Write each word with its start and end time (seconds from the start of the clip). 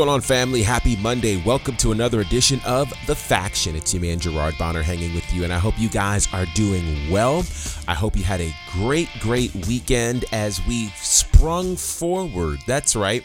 Going 0.00 0.08
on, 0.08 0.22
family? 0.22 0.62
Happy 0.62 0.96
Monday. 0.96 1.42
Welcome 1.44 1.76
to 1.76 1.92
another 1.92 2.22
edition 2.22 2.58
of 2.64 2.90
The 3.06 3.14
Faction. 3.14 3.76
It's 3.76 3.92
your 3.92 4.00
man, 4.00 4.18
Gerard 4.18 4.54
Bonner, 4.58 4.80
hanging 4.80 5.14
with 5.14 5.30
you, 5.30 5.44
and 5.44 5.52
I 5.52 5.58
hope 5.58 5.78
you 5.78 5.90
guys 5.90 6.26
are 6.32 6.46
doing 6.54 7.10
well. 7.10 7.44
I 7.86 7.92
hope 7.92 8.16
you 8.16 8.24
had 8.24 8.40
a 8.40 8.50
great, 8.72 9.10
great 9.20 9.54
weekend 9.66 10.24
as 10.32 10.66
we 10.66 10.86
sprung 10.96 11.76
forward. 11.76 12.60
That's 12.66 12.96
right 12.96 13.22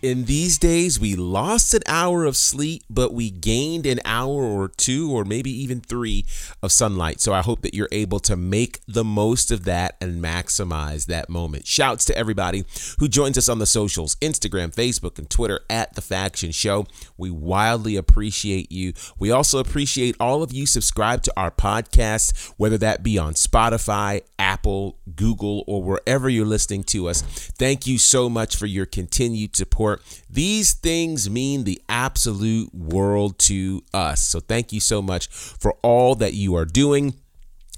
in 0.00 0.26
these 0.26 0.58
days, 0.58 1.00
we 1.00 1.16
lost 1.16 1.74
an 1.74 1.82
hour 1.86 2.24
of 2.24 2.36
sleep, 2.36 2.84
but 2.88 3.12
we 3.12 3.30
gained 3.30 3.84
an 3.86 3.98
hour 4.04 4.42
or 4.44 4.68
two, 4.68 5.10
or 5.10 5.24
maybe 5.24 5.50
even 5.50 5.80
three 5.80 6.24
of 6.62 6.70
sunlight. 6.70 7.20
So 7.20 7.32
I 7.32 7.40
hope 7.40 7.62
that 7.62 7.74
you're 7.74 7.88
able 7.90 8.20
to 8.20 8.36
make 8.36 8.80
the 8.86 9.04
most 9.04 9.50
of 9.50 9.64
that 9.64 9.96
and 10.00 10.22
maximize 10.22 11.06
that 11.06 11.28
moment. 11.28 11.66
Shouts 11.66 12.04
to 12.06 12.16
everybody 12.16 12.64
who 12.98 13.08
joins 13.08 13.36
us 13.36 13.48
on 13.48 13.58
the 13.58 13.66
socials 13.66 14.14
Instagram, 14.16 14.74
Facebook, 14.74 15.18
and 15.18 15.28
Twitter 15.28 15.60
at 15.68 15.94
The 15.94 16.02
Faction 16.02 16.52
Show. 16.52 16.86
We 17.16 17.30
wildly 17.30 17.96
appreciate 17.96 18.70
you. 18.70 18.92
We 19.18 19.30
also 19.32 19.58
appreciate 19.58 20.16
all 20.20 20.42
of 20.42 20.52
you 20.52 20.66
subscribe 20.66 21.22
to 21.22 21.32
our 21.36 21.50
podcast, 21.50 22.52
whether 22.56 22.78
that 22.78 23.02
be 23.02 23.18
on 23.18 23.34
Spotify, 23.34 24.20
Apple, 24.38 24.98
Google, 25.16 25.64
or 25.66 25.82
wherever 25.82 26.28
you're 26.28 26.46
listening 26.46 26.84
to 26.84 27.08
us. 27.08 27.22
Thank 27.58 27.86
you 27.86 27.98
so 27.98 28.28
much 28.28 28.54
for 28.54 28.66
your 28.66 28.86
continued 28.86 29.56
support 29.56 29.87
support. 29.96 30.24
These 30.30 30.74
things 30.74 31.30
mean 31.30 31.64
the 31.64 31.80
absolute 31.88 32.74
world 32.74 33.38
to 33.40 33.82
us. 33.92 34.22
So 34.22 34.40
thank 34.40 34.72
you 34.72 34.80
so 34.80 35.00
much 35.02 35.28
for 35.28 35.74
all 35.82 36.14
that 36.16 36.34
you 36.34 36.54
are 36.56 36.64
doing. 36.64 37.14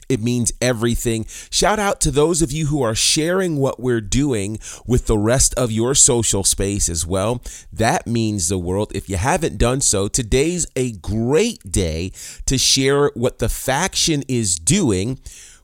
It 0.08 0.20
means 0.20 0.52
everything. 0.60 1.24
Shout 1.50 1.78
out 1.78 2.00
to 2.00 2.10
those 2.10 2.42
of 2.42 2.50
you 2.50 2.66
who 2.66 2.82
are 2.82 2.96
sharing 2.96 3.58
what 3.58 3.78
we're 3.78 4.00
doing 4.00 4.58
with 4.84 5.06
the 5.06 5.16
rest 5.16 5.54
of 5.54 5.70
your 5.70 5.94
social 5.94 6.42
space 6.42 6.88
as 6.88 7.06
well. 7.06 7.40
That 7.72 8.08
means 8.08 8.48
the 8.48 8.58
world. 8.58 8.90
If 8.92 9.08
you 9.08 9.16
haven't 9.16 9.56
done 9.56 9.80
so, 9.80 10.08
today's 10.08 10.66
a 10.74 10.90
great 10.90 11.70
day 11.70 12.10
to 12.46 12.58
share 12.58 13.12
what 13.14 13.38
the 13.38 13.48
faction 13.48 14.24
is 14.26 14.56
doing 14.56 15.20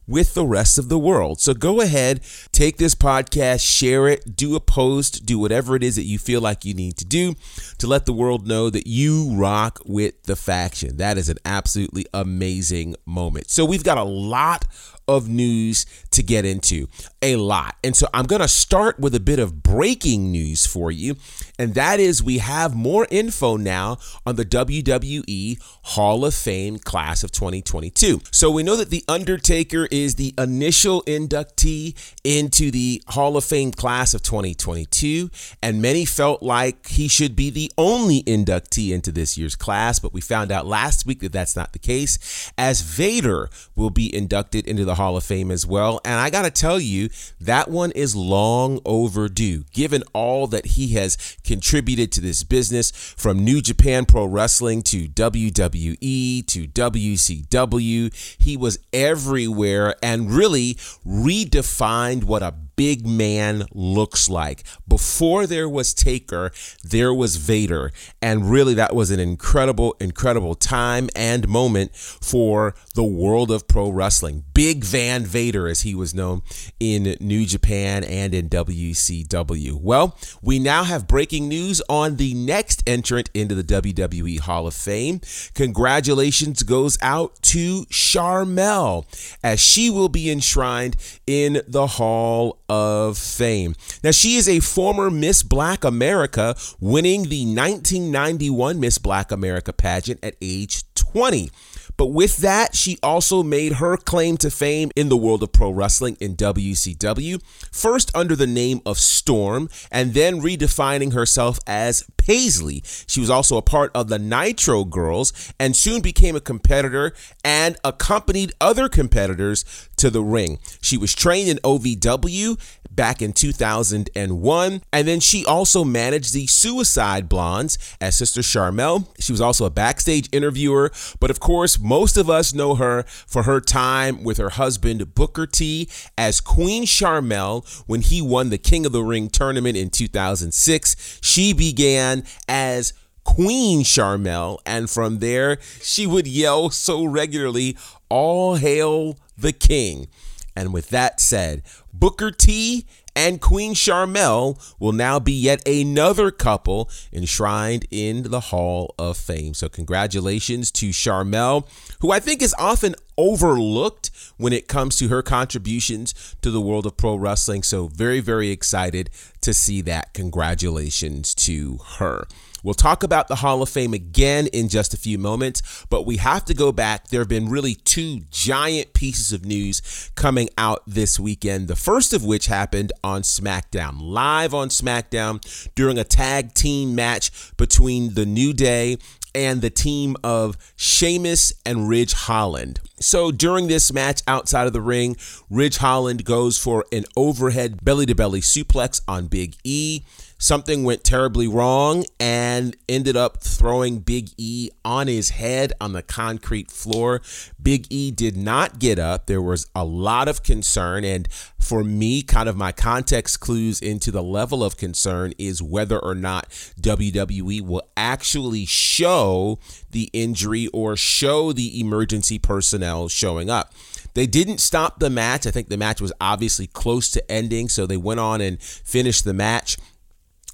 with 0.07 0.35
the 0.35 0.47
rest 0.47 0.79
of 0.79 0.89
the 0.89 0.99
world. 0.99 1.41
So 1.41 1.55
go 1.55 1.81
ahead, 1.81 2.21
take 2.53 2.77
this 2.77 2.95
podcast, 2.95 3.61
share 3.61 4.09
it, 4.09 4.37
do 4.37 4.55
a 4.57 4.61
post, 4.61 5.27
do 5.27 5.39
whatever 5.39 5.77
it 5.77 5.83
is 5.83 5.97
that 5.97 6.05
you 6.05 6.19
feel 6.19 6.41
like 6.41 6.65
you 6.65 6.75
need 6.75 6.97
to 6.99 7.05
do 7.05 7.35
to 7.79 7.87
let 7.87 8.07
the 8.07 8.13
world 8.13 8.47
know 8.47 8.71
that 8.71 8.87
you 8.87 9.33
rock 9.35 9.81
with 9.85 10.23
the 10.25 10.37
faction. 10.37 10.97
That 10.97 11.19
is 11.19 11.29
an 11.29 11.39
absolutely 11.45 12.07
amazing 12.15 12.97
moment. 13.05 13.51
So 13.51 13.65
we've 13.65 13.85
got 13.85 13.99
a 13.99 14.05
lot 14.05 14.65
of 15.09 15.29
news 15.29 15.87
to 16.11 16.23
get 16.23 16.45
into. 16.45 16.89
A 17.23 17.37
lot. 17.37 17.77
And 17.85 17.95
so 17.95 18.09
I'm 18.13 18.27
going 18.27 18.43
to 18.43 18.49
start 18.49 18.99
with 18.99 19.15
a 19.15 19.21
bit 19.21 19.39
of 19.39 19.63
breaking 19.63 20.31
news 20.31 20.67
for 20.67 20.91
you. 20.91 21.17
And 21.59 21.75
that 21.75 22.01
is 22.01 22.23
we 22.23 22.39
have 22.39 22.75
more 22.75 23.07
info 23.11 23.57
now 23.57 23.99
on 24.27 24.37
the 24.37 24.45
WWE 24.45 25.59
Hall 25.83 26.25
of 26.25 26.35
Fame 26.35 26.79
class 26.79 27.25
of 27.25 27.33
2022. 27.33 28.21
So 28.31 28.51
we 28.51 28.63
know 28.63 28.77
that 28.77 28.91
The 28.91 29.05
Undertaker 29.09 29.89
is 29.91 30.17
the 30.17 30.35
initial 30.39 31.03
inductee 31.03 31.95
into 32.25 32.71
the 32.71 33.03
Hall 33.09 33.37
of 33.37 33.45
Fame 33.45 33.73
class 33.73 34.15
of 34.15 34.23
2022. 34.23 35.31
And 35.63 35.81
many 35.81 36.05
felt 36.05 36.43
like 36.43 36.89
he 36.89 37.09
should 37.09 37.35
be 37.35 37.51
the 37.51 37.71
only 37.79 38.23
inductee 38.25 38.93
into 38.93 39.13
this 39.13 39.39
year's 39.39 39.57
class. 39.57 39.99
But 39.99 40.13
we 40.13 40.21
found 40.21 40.53
out 40.53 40.67
last 40.67 41.07
week 41.07 41.21
that 41.21 41.33
that's 41.33 41.57
not 41.57 41.73
the 41.73 41.79
case, 41.79 42.53
as 42.59 42.81
Vader 42.83 43.49
will 43.75 43.91
be 43.91 44.15
inducted 44.15 44.67
into 44.67 44.85
the 44.85 44.97
Hall 44.97 45.17
of 45.17 45.25
Fame 45.25 45.51
as 45.51 45.67
well. 45.67 46.01
And 46.05 46.21
I 46.21 46.31
got 46.31 46.43
to 46.43 46.51
tell 46.51 46.81
you, 46.81 47.09
that 47.41 47.71
one 47.71 47.93
is 47.93 48.15
long 48.17 48.81
overdue, 48.85 49.65
given 49.73 50.03
all 50.13 50.47
that 50.49 50.67
he 50.67 50.89
has 50.95 51.17
contributed 51.47 52.13
to 52.13 52.21
this 52.21 52.43
business 52.43 52.91
from 52.91 53.45
New 53.45 53.63
Japan 53.63 54.05
Pro 54.05 54.27
Wrestling 54.27 54.83
to 54.83 55.09
WWE 55.09 56.47
to 56.47 56.67
WCW. 56.69 58.37
He 58.39 58.57
was 58.57 58.79
everywhere 58.93 59.95
and 60.03 60.31
really 60.31 60.75
redefined 61.07 62.25
what 62.25 62.43
a 62.43 62.55
big 62.77 63.07
man 63.07 63.65
looks 63.73 64.29
like. 64.29 64.63
Before 64.87 65.47
there 65.47 65.69
was 65.69 65.95
Taker, 65.95 66.53
there 66.85 67.13
was 67.13 67.37
Vader. 67.37 67.91
And 68.23 68.51
really, 68.51 68.75
that 68.75 68.95
was 68.95 69.11
an 69.11 69.19
incredible, 69.19 69.97
incredible 69.99 70.55
time 70.55 71.09
and 71.17 71.49
moment 71.49 71.95
for 71.97 72.75
the 72.95 73.05
world 73.05 73.51
of 73.51 73.67
pro 73.67 73.89
wrestling. 73.89 74.45
Big 74.55 74.85
Van 74.85 75.25
Vader, 75.25 75.67
as 75.67 75.83
he 75.83 75.95
was 75.95 76.15
known 76.15 76.43
in 76.79 77.17
New 77.21 77.47
Japan 77.47 78.05
and 78.05 78.35
in 78.35 78.49
WCW. 78.49 79.81
Well, 79.81 80.17
we 80.43 80.59
now 80.59 80.85
have 80.85 81.09
breaking 81.09 81.49
news 81.49 81.83
on 81.89 82.17
the 82.17 82.35
next 82.35 82.83
entrant 82.87 83.31
into 83.35 83.55
the 83.55 83.65
WWE 83.65 84.41
Hall 84.41 84.67
of 84.67 84.75
Fame. 84.75 85.21
Congratulations 85.55 86.63
goes 86.63 86.99
out 87.03 87.41
to 87.43 87.85
Sharmell, 87.87 89.07
as 89.43 89.61
she 89.61 89.91
will 89.91 90.09
be 90.09 90.31
enshrined 90.31 90.97
in 91.27 91.63
the 91.67 91.87
Hall 91.87 92.59
of 92.69 93.19
Fame. 93.19 93.75
Now, 94.03 94.11
she 94.11 94.37
is 94.37 94.49
a 94.49 94.61
former 94.61 95.11
Miss 95.11 95.43
Black 95.43 95.85
America, 95.85 96.57
winning 96.81 97.25
the 97.25 97.45
1991 97.45 98.81
Miss 98.81 98.99
Black 98.99 99.31
America 99.33 99.73
pageant 99.73 100.21
at 100.23 100.37
age 100.41 100.83
20. 100.95 101.51
But 101.97 102.09
with 102.09 102.39
that, 102.39 102.75
she 102.75 102.99
also 103.03 103.43
made 103.43 103.75
her 103.75 103.97
claim 103.97 104.37
to 104.39 104.51
fame 104.51 104.91
in 104.97 105.09
the 105.09 105.17
world 105.17 105.43
of 105.43 105.53
pro 105.53 105.71
wrestling 105.71 106.17
in 106.21 106.37
WCW, 106.37 107.41
first 107.73 108.15
under 108.15 108.37
the 108.37 108.47
name 108.47 108.81
of 108.85 108.99
Storm, 108.99 109.71
and 109.91 110.13
then 110.13 110.43
redefining 110.43 111.15
herself 111.15 111.59
as 111.67 112.05
Paisley. 112.27 112.83
She 113.07 113.21
was 113.21 113.31
also 113.31 113.57
a 113.57 113.63
part 113.63 113.93
of 113.95 114.09
the 114.09 114.19
Nitro 114.19 114.85
Girls 114.85 115.33
and 115.61 115.77
soon 115.77 116.01
became 116.01 116.35
a 116.35 116.41
competitor 116.41 117.13
and 117.45 117.77
accompanied 117.85 118.53
other 118.61 118.89
competitors 118.89 119.65
to 119.97 120.11
the 120.11 120.23
ring. 120.23 120.59
She 120.81 120.97
was 120.97 121.15
trained 121.15 121.49
in 121.49 121.59
OVW 121.59 122.59
back 122.97 123.23
in 123.23 123.33
2001. 123.33 124.83
And 124.93 125.09
then 125.09 125.21
she 125.21 125.45
also 125.45 125.85
managed 125.85 126.33
the 126.33 126.47
Suicide 126.47 127.29
Blondes 127.29 127.79
as 128.01 128.17
Sister 128.17 128.41
Sharmell. 128.41 129.07
She 129.21 129.33
was 129.33 129.41
also 129.41 129.67
a 129.67 129.71
backstage 129.71 130.29
interviewer. 130.33 130.91
But 131.21 131.31
of 131.31 131.39
course, 131.39 131.79
most 131.79 132.17
of 132.17 132.29
us 132.29 132.55
know 132.55 132.75
her 132.77 133.05
for 133.05 133.45
her 133.45 133.61
time 133.61 134.25
with 134.25 134.39
her 134.39 134.51
husband, 134.51 135.15
Booker 135.15 135.47
T, 135.47 135.89
as 136.17 136.41
Queen 136.41 136.85
Sharmell 136.85 137.85
when 137.87 138.01
he 138.01 138.21
won 138.21 138.49
the 138.49 138.59
King 138.59 138.87
of 138.87 138.93
the 138.93 139.05
Ring 139.05 139.29
tournament 139.29 139.77
in 139.77 139.91
2006. 139.91 141.19
She 141.23 141.53
began 141.53 142.16
as 142.49 142.93
Queen 143.25 143.83
Sharmell, 143.83 144.59
and 144.65 144.89
from 144.89 145.19
there, 145.19 145.59
she 145.83 146.07
would 146.07 146.27
yell 146.27 146.71
so 146.71 147.05
regularly, 147.05 147.77
All 148.09 148.55
hail 148.55 149.19
the 149.37 149.53
King. 149.53 150.07
And 150.55 150.73
with 150.73 150.91
that 150.91 151.21
said, 151.21 151.63
Booker 151.93 152.31
T 152.31 152.87
and 153.17 153.41
Queen 153.41 153.73
Sharmell 153.75 154.63
will 154.79 154.93
now 154.93 155.19
be 155.19 155.33
yet 155.33 155.67
another 155.67 156.31
couple 156.31 156.91
enshrined 157.13 157.87
in 157.91 158.25
the 158.25 158.41
Hall 158.41 158.95
of 158.99 159.17
Fame. 159.17 159.55
So, 159.55 159.71
congratulations 159.71 160.71
to 160.73 160.91
Sharmell, 160.91 161.67
who 162.01 162.13
I 162.13 162.21
think 162.21 162.43
is 162.43 162.55
often 162.59 162.95
overlooked 163.17 164.11
when 164.37 164.53
it 164.53 164.69
comes 164.69 164.97
to 164.97 165.09
her 165.09 165.23
contributions 165.23 166.37
to 166.43 166.51
the 166.51 166.61
world 166.61 166.85
of 166.85 166.99
pro 166.99 167.17
wrestling. 167.17 167.63
So, 167.63 167.89
very, 167.89 168.21
very 168.21 168.51
excited 168.51 169.09
to 169.41 169.55
see 169.55 169.81
that. 169.83 170.13
Congratulations 170.13 171.35
to 171.37 171.79
her. 171.97 172.27
We'll 172.63 172.75
talk 172.75 173.03
about 173.03 173.29
the 173.29 173.37
Hall 173.37 173.63
of 173.63 173.69
Fame 173.69 173.95
again 173.95 174.47
in 174.49 174.69
just 174.69 174.95
a 174.95 174.97
few 174.97 175.19
moments, 175.19 175.87
but 175.91 176.07
we 176.07 176.17
have 176.17 176.45
to 176.47 176.55
go 176.55 176.73
back. 176.73 177.09
There 177.09 177.21
have 177.21 177.29
been 177.29 177.49
really 177.49 177.75
two 177.75 178.21
giant 178.31 178.93
pieces 178.93 179.33
of 179.33 179.45
news 179.45 180.11
coming 180.15 180.49
out 180.59 180.83
this 180.87 181.21
weekend. 181.21 181.69
The 181.69 181.77
first 181.77 182.13
of 182.13 182.25
which 182.25 182.47
happened 182.47 182.93
on 183.05 183.23
SmackDown, 183.23 183.99
live 184.01 184.55
on 184.55 184.69
SmackDown 184.69 185.41
during 185.75 185.99
a 185.99 186.05
tag 186.05 186.55
team 186.55 186.95
match 186.95 187.31
between 187.57 188.15
the 188.15 188.27
New 188.27 188.53
Day 188.53 188.99
and 189.37 189.61
the 189.61 189.71
team 189.71 190.17
of 190.25 190.57
Sheamus 190.77 191.53
and 191.67 191.89
Ridge 191.89 192.15
Holland. 192.15 192.81
So 192.99 193.31
during 193.31 193.67
this 193.67 193.93
match 193.93 194.23
outside 194.27 194.67
of 194.67 194.73
the 194.73 194.81
ring, 194.81 195.17
Ridge 195.51 195.77
Holland 195.77 196.25
goes 196.25 196.59
for 196.59 196.87
an 196.91 197.05
overhead 197.17 197.85
belly 197.85 198.07
to 198.07 198.15
belly 198.15 198.41
suplex 198.41 199.03
on 199.07 199.27
Big 199.27 199.57
E 199.63 200.01
something 200.39 200.85
went 200.85 201.05
terribly 201.05 201.49
wrong 201.49 202.05
and 202.21 202.77
ended 202.89 203.17
up 203.17 203.43
throwing 203.43 203.99
Big 203.99 204.31
E 204.37 204.71
on 204.85 205.07
his 205.07 205.31
head 205.31 205.73
on 205.81 205.93
the 205.93 206.03
concrete 206.03 206.71
floor. 206.71 207.21
Big 207.63 207.87
E 207.91 208.11
did 208.11 208.37
not 208.37 208.79
get 208.79 208.99
up. 208.99 209.27
There 209.27 209.43
was 209.43 209.67
a 209.75 209.85
lot 209.85 210.29
of 210.29 210.43
concern. 210.43 211.05
And 211.05 211.29
for 211.59 211.83
me, 211.83 212.23
kind 212.23 212.49
of 212.49 212.57
my 212.57 212.73
context 212.73 213.41
clues 213.41 213.81
into 213.81 214.11
the 214.11 214.23
level 214.23 214.63
of 214.63 214.77
concern 214.77 215.33
is 215.39 215.63
whether 215.63 215.99
or 215.99 216.15
not 216.15 216.49
WWE 216.81 217.61
will 217.63 217.89
actually 217.97 218.67
show 218.67 219.59
the 219.91 220.11
injury 220.13 220.69
or 220.69 220.97
show 220.97 221.53
the 221.53 221.81
emergency 221.81 222.39
personnel 222.39 223.09
showing 223.09 223.51
up. 223.51 223.73
They 224.15 224.27
didn't 224.27 224.59
stop 224.59 224.99
the 224.99 225.11
match. 225.11 225.47
I 225.47 225.51
think 225.51 225.69
the 225.69 225.77
match 225.77 226.01
was 226.01 226.13
obviously 226.23 226.67
close 226.67 227.11
to 227.11 227.31
ending, 227.31 227.69
so 227.69 227.87
they 227.87 227.99
went 227.99 228.19
on 228.19 228.41
and 228.41 228.61
finished 228.63 229.25
the 229.25 229.35
match. 229.35 229.77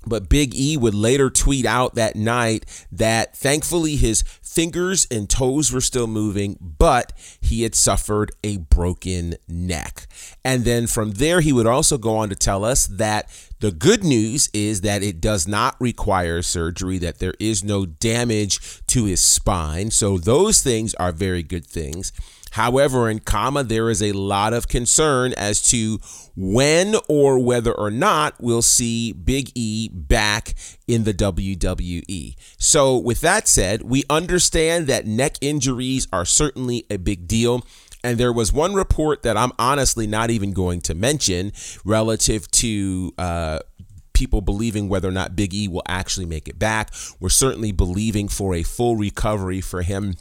But 0.06 0.28
Big 0.28 0.54
E 0.54 0.76
would 0.76 0.94
later 0.94 1.30
tweet 1.30 1.66
out 1.66 1.94
that 1.94 2.16
night 2.16 2.86
that 2.90 3.36
thankfully 3.36 3.96
his 3.96 4.22
fingers 4.42 5.06
and 5.10 5.28
toes 5.28 5.72
were 5.72 5.80
still 5.80 6.06
moving, 6.06 6.58
but 6.60 7.12
he 7.40 7.62
had 7.62 7.74
suffered 7.74 8.32
a 8.44 8.58
broken 8.58 9.36
neck. 9.48 10.06
And 10.44 10.64
then 10.64 10.86
from 10.86 11.12
there, 11.12 11.40
he 11.40 11.52
would 11.52 11.66
also 11.66 11.98
go 11.98 12.16
on 12.16 12.28
to 12.28 12.34
tell 12.34 12.64
us 12.64 12.86
that 12.86 13.30
the 13.62 13.70
good 13.70 14.02
news 14.02 14.50
is 14.52 14.80
that 14.80 15.04
it 15.04 15.20
does 15.20 15.46
not 15.46 15.76
require 15.80 16.42
surgery, 16.42 16.98
that 16.98 17.20
there 17.20 17.34
is 17.38 17.62
no 17.62 17.86
damage 17.86 18.82
to 18.88 19.04
his 19.04 19.22
spine. 19.22 19.92
So 19.92 20.18
those 20.18 20.60
things 20.60 20.94
are 20.94 21.12
very 21.12 21.44
good 21.44 21.64
things. 21.64 22.10
However, 22.50 23.08
in 23.08 23.20
comma, 23.20 23.62
there 23.62 23.88
is 23.88 24.02
a 24.02 24.10
lot 24.10 24.52
of 24.52 24.66
concern 24.66 25.32
as 25.38 25.62
to 25.70 26.00
when 26.34 26.96
or 27.08 27.38
whether 27.38 27.72
or 27.72 27.92
not 27.92 28.34
we'll 28.40 28.62
see 28.62 29.12
Big 29.12 29.52
E 29.54 29.88
back 29.92 30.54
in 30.88 31.04
the 31.04 31.14
WWE. 31.14 32.34
So, 32.58 32.98
with 32.98 33.20
that 33.20 33.46
said, 33.46 33.82
we 33.82 34.02
understand 34.10 34.88
that 34.88 35.06
neck 35.06 35.36
injuries 35.40 36.08
are 36.12 36.26
certainly 36.26 36.84
a 36.90 36.98
big 36.98 37.28
deal. 37.28 37.64
And 38.04 38.18
there 38.18 38.32
was 38.32 38.52
one 38.52 38.74
report 38.74 39.22
that 39.22 39.36
I'm 39.36 39.52
honestly 39.58 40.06
not 40.06 40.30
even 40.30 40.52
going 40.52 40.80
to 40.82 40.94
mention 40.94 41.52
relative 41.84 42.50
to 42.52 43.12
uh, 43.16 43.58
people 44.12 44.40
believing 44.40 44.88
whether 44.88 45.08
or 45.08 45.12
not 45.12 45.36
Big 45.36 45.54
E 45.54 45.68
will 45.68 45.84
actually 45.88 46.26
make 46.26 46.48
it 46.48 46.58
back. 46.58 46.90
We're 47.20 47.28
certainly 47.28 47.72
believing 47.72 48.28
for 48.28 48.54
a 48.54 48.62
full 48.62 48.96
recovery 48.96 49.60
for 49.60 49.82
him 49.82 50.14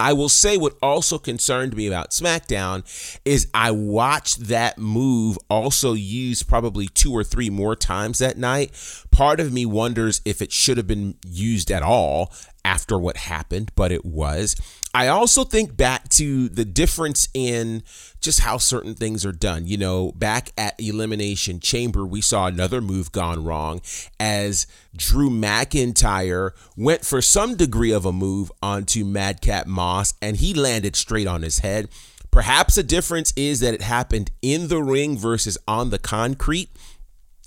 I 0.00 0.14
will 0.14 0.30
say 0.30 0.56
what 0.56 0.76
also 0.80 1.18
concerned 1.18 1.76
me 1.76 1.86
about 1.86 2.12
SmackDown 2.12 2.84
is 3.26 3.48
I 3.52 3.70
watched 3.70 4.48
that 4.48 4.78
move 4.78 5.38
also 5.50 5.92
used 5.92 6.48
probably 6.48 6.88
two 6.88 7.12
or 7.12 7.22
three 7.22 7.50
more 7.50 7.76
times 7.76 8.18
that 8.20 8.38
night. 8.38 8.72
Part 9.10 9.40
of 9.40 9.52
me 9.52 9.66
wonders 9.66 10.22
if 10.24 10.40
it 10.40 10.52
should 10.52 10.78
have 10.78 10.86
been 10.86 11.16
used 11.26 11.70
at 11.70 11.82
all 11.82 12.32
after 12.64 12.98
what 12.98 13.16
happened, 13.16 13.70
but 13.74 13.92
it 13.92 14.04
was. 14.04 14.56
I 14.92 15.06
also 15.06 15.44
think 15.44 15.76
back 15.76 16.08
to 16.10 16.48
the 16.48 16.64
difference 16.64 17.28
in 17.32 17.82
just 18.20 18.40
how 18.40 18.58
certain 18.58 18.94
things 18.94 19.24
are 19.24 19.32
done. 19.32 19.66
You 19.66 19.76
know, 19.76 20.12
back 20.12 20.50
at 20.58 20.80
Elimination 20.80 21.60
Chamber, 21.60 22.04
we 22.04 22.20
saw 22.20 22.46
another 22.46 22.80
move 22.80 23.12
gone 23.12 23.44
wrong 23.44 23.80
as 24.18 24.66
Drew 24.96 25.30
McIntyre 25.30 26.50
went 26.76 27.04
for 27.04 27.22
some 27.22 27.56
degree 27.56 27.92
of 27.92 28.04
a 28.04 28.12
move 28.12 28.50
onto 28.62 29.04
Madcap 29.04 29.66
Moss 29.66 30.14
and 30.20 30.36
he 30.36 30.54
landed 30.54 30.96
straight 30.96 31.26
on 31.26 31.42
his 31.42 31.60
head. 31.60 31.88
Perhaps 32.30 32.76
the 32.76 32.82
difference 32.82 33.32
is 33.36 33.60
that 33.60 33.74
it 33.74 33.82
happened 33.82 34.30
in 34.40 34.68
the 34.68 34.82
ring 34.82 35.18
versus 35.18 35.58
on 35.66 35.90
the 35.90 35.98
concrete 35.98 36.70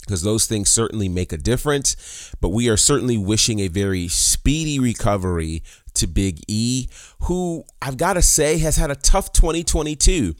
because 0.05 0.21
those 0.21 0.45
things 0.45 0.71
certainly 0.71 1.09
make 1.09 1.31
a 1.31 1.37
difference. 1.37 2.31
But 2.41 2.49
we 2.49 2.69
are 2.69 2.77
certainly 2.77 3.17
wishing 3.17 3.59
a 3.59 3.67
very 3.67 4.07
speedy 4.07 4.79
recovery 4.79 5.63
to 5.95 6.07
Big 6.07 6.41
E, 6.47 6.87
who 7.21 7.63
I've 7.81 7.97
got 7.97 8.13
to 8.13 8.21
say 8.21 8.57
has 8.59 8.75
had 8.77 8.91
a 8.91 8.95
tough 8.95 9.31
2022 9.31 10.35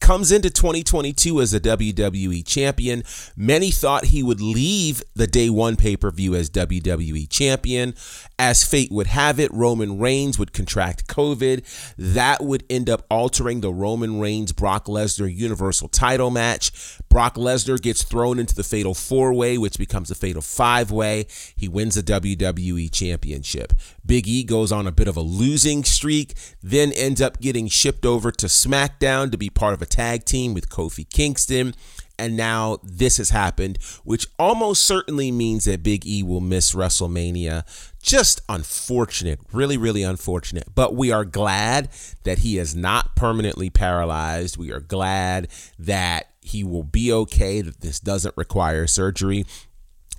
comes 0.00 0.32
into 0.32 0.50
2022 0.50 1.40
as 1.40 1.52
a 1.54 1.60
WWE 1.60 2.46
champion. 2.46 3.02
Many 3.36 3.70
thought 3.70 4.06
he 4.06 4.22
would 4.22 4.40
leave 4.40 5.02
the 5.14 5.26
day 5.26 5.50
one 5.50 5.76
pay 5.76 5.96
per 5.96 6.10
view 6.10 6.34
as 6.34 6.50
WWE 6.50 7.28
champion. 7.28 7.94
As 8.38 8.64
fate 8.64 8.92
would 8.92 9.08
have 9.08 9.40
it, 9.40 9.52
Roman 9.52 9.98
Reigns 9.98 10.38
would 10.38 10.52
contract 10.52 11.08
COVID. 11.08 11.64
That 11.96 12.42
would 12.42 12.64
end 12.70 12.88
up 12.88 13.04
altering 13.10 13.60
the 13.60 13.72
Roman 13.72 14.20
Reigns 14.20 14.52
Brock 14.52 14.86
Lesnar 14.86 15.34
Universal 15.34 15.88
title 15.88 16.30
match. 16.30 16.98
Brock 17.08 17.34
Lesnar 17.34 17.80
gets 17.80 18.04
thrown 18.04 18.38
into 18.38 18.54
the 18.54 18.62
fatal 18.62 18.94
four 18.94 19.34
way, 19.34 19.58
which 19.58 19.78
becomes 19.78 20.10
a 20.10 20.14
fatal 20.14 20.42
five 20.42 20.90
way. 20.90 21.26
He 21.56 21.68
wins 21.68 21.96
the 21.96 22.02
WWE 22.02 22.90
championship. 22.92 23.72
Big 24.06 24.26
E 24.28 24.44
goes 24.44 24.72
on 24.72 24.86
a 24.86 24.92
bit 24.92 25.08
of 25.08 25.16
a 25.16 25.20
losing 25.20 25.84
streak, 25.84 26.34
then 26.62 26.92
ends 26.92 27.20
up 27.20 27.40
getting 27.40 27.68
shipped 27.68 28.06
over 28.06 28.30
to 28.30 28.46
SmackDown 28.46 29.30
to 29.30 29.36
be 29.36 29.50
part 29.50 29.74
of 29.74 29.82
a 29.82 29.86
tag 29.88 30.24
team 30.24 30.54
with 30.54 30.68
Kofi 30.68 31.08
Kingston. 31.08 31.74
And 32.20 32.36
now 32.36 32.78
this 32.82 33.18
has 33.18 33.30
happened, 33.30 33.78
which 34.02 34.26
almost 34.40 34.84
certainly 34.84 35.30
means 35.30 35.66
that 35.66 35.84
Big 35.84 36.04
E 36.04 36.24
will 36.24 36.40
miss 36.40 36.74
WrestleMania. 36.74 37.62
Just 38.02 38.40
unfortunate, 38.48 39.38
really, 39.52 39.76
really 39.76 40.02
unfortunate. 40.02 40.74
But 40.74 40.96
we 40.96 41.12
are 41.12 41.24
glad 41.24 41.90
that 42.24 42.38
he 42.38 42.58
is 42.58 42.74
not 42.74 43.14
permanently 43.14 43.70
paralyzed. 43.70 44.56
We 44.56 44.72
are 44.72 44.80
glad 44.80 45.46
that 45.78 46.30
he 46.40 46.64
will 46.64 46.82
be 46.82 47.12
okay, 47.12 47.60
that 47.60 47.82
this 47.82 48.00
doesn't 48.00 48.36
require 48.36 48.88
surgery. 48.88 49.44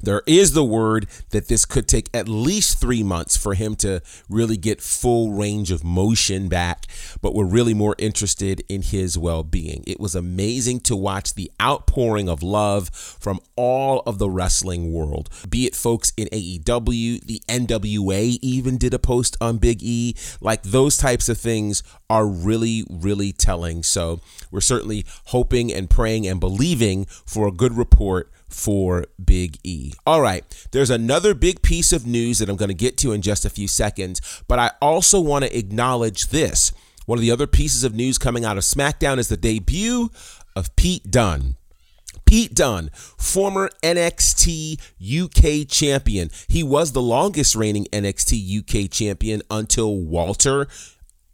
There 0.01 0.21
is 0.25 0.53
the 0.53 0.63
word 0.63 1.07
that 1.31 1.47
this 1.47 1.65
could 1.65 1.87
take 1.87 2.09
at 2.13 2.27
least 2.27 2.79
three 2.79 3.03
months 3.03 3.35
for 3.35 3.53
him 3.53 3.75
to 3.77 4.01
really 4.29 4.57
get 4.57 4.81
full 4.81 5.31
range 5.31 5.71
of 5.71 5.83
motion 5.83 6.47
back, 6.47 6.85
but 7.21 7.33
we're 7.33 7.45
really 7.45 7.73
more 7.73 7.95
interested 7.97 8.63
in 8.69 8.81
his 8.81 9.17
well 9.17 9.43
being. 9.43 9.83
It 9.85 9.99
was 9.99 10.15
amazing 10.15 10.81
to 10.81 10.95
watch 10.95 11.33
the 11.33 11.51
outpouring 11.61 12.29
of 12.29 12.41
love 12.41 12.89
from 12.89 13.39
all 13.55 14.01
of 14.05 14.19
the 14.19 14.29
wrestling 14.29 14.91
world, 14.91 15.29
be 15.49 15.65
it 15.65 15.75
folks 15.75 16.13
in 16.15 16.27
AEW, 16.27 17.21
the 17.25 17.41
NWA 17.47 18.37
even 18.41 18.77
did 18.77 18.93
a 18.93 18.99
post 18.99 19.35
on 19.41 19.57
Big 19.57 19.81
E. 19.83 20.15
Like 20.41 20.63
those 20.63 20.97
types 20.97 21.29
of 21.29 21.37
things 21.37 21.83
are 22.09 22.25
really, 22.25 22.83
really 22.89 23.31
telling. 23.31 23.83
So 23.83 24.21
we're 24.51 24.61
certainly 24.61 25.05
hoping 25.25 25.73
and 25.73 25.89
praying 25.89 26.27
and 26.27 26.39
believing 26.39 27.05
for 27.05 27.47
a 27.47 27.51
good 27.51 27.77
report 27.77 28.31
for 28.49 29.05
Big 29.23 29.57
E. 29.63 29.93
All 30.05 30.21
right, 30.21 30.43
there's 30.71 30.89
another 30.89 31.33
big 31.33 31.61
piece 31.61 31.93
of 31.93 32.05
news 32.05 32.39
that 32.39 32.49
I'm 32.49 32.55
going 32.55 32.69
to 32.69 32.75
get 32.75 32.97
to 32.99 33.11
in 33.11 33.21
just 33.21 33.45
a 33.45 33.49
few 33.49 33.67
seconds, 33.67 34.43
but 34.47 34.59
I 34.59 34.71
also 34.81 35.19
want 35.19 35.45
to 35.45 35.57
acknowledge 35.57 36.27
this. 36.27 36.71
One 37.05 37.17
of 37.17 37.21
the 37.21 37.31
other 37.31 37.47
pieces 37.47 37.83
of 37.83 37.95
news 37.95 38.17
coming 38.17 38.45
out 38.45 38.57
of 38.57 38.63
SmackDown 38.63 39.17
is 39.17 39.29
the 39.29 39.37
debut 39.37 40.11
of 40.55 40.75
Pete 40.75 41.09
Dunne. 41.09 41.55
Pete 42.25 42.53
Dunne, 42.53 42.91
former 42.93 43.71
NXT 43.81 44.79
UK 45.01 45.67
champion. 45.67 46.29
He 46.47 46.61
was 46.61 46.91
the 46.91 47.01
longest 47.01 47.55
reigning 47.55 47.85
NXT 47.85 48.59
UK 48.59 48.91
champion 48.91 49.41
until 49.49 49.95
Walter 49.97 50.67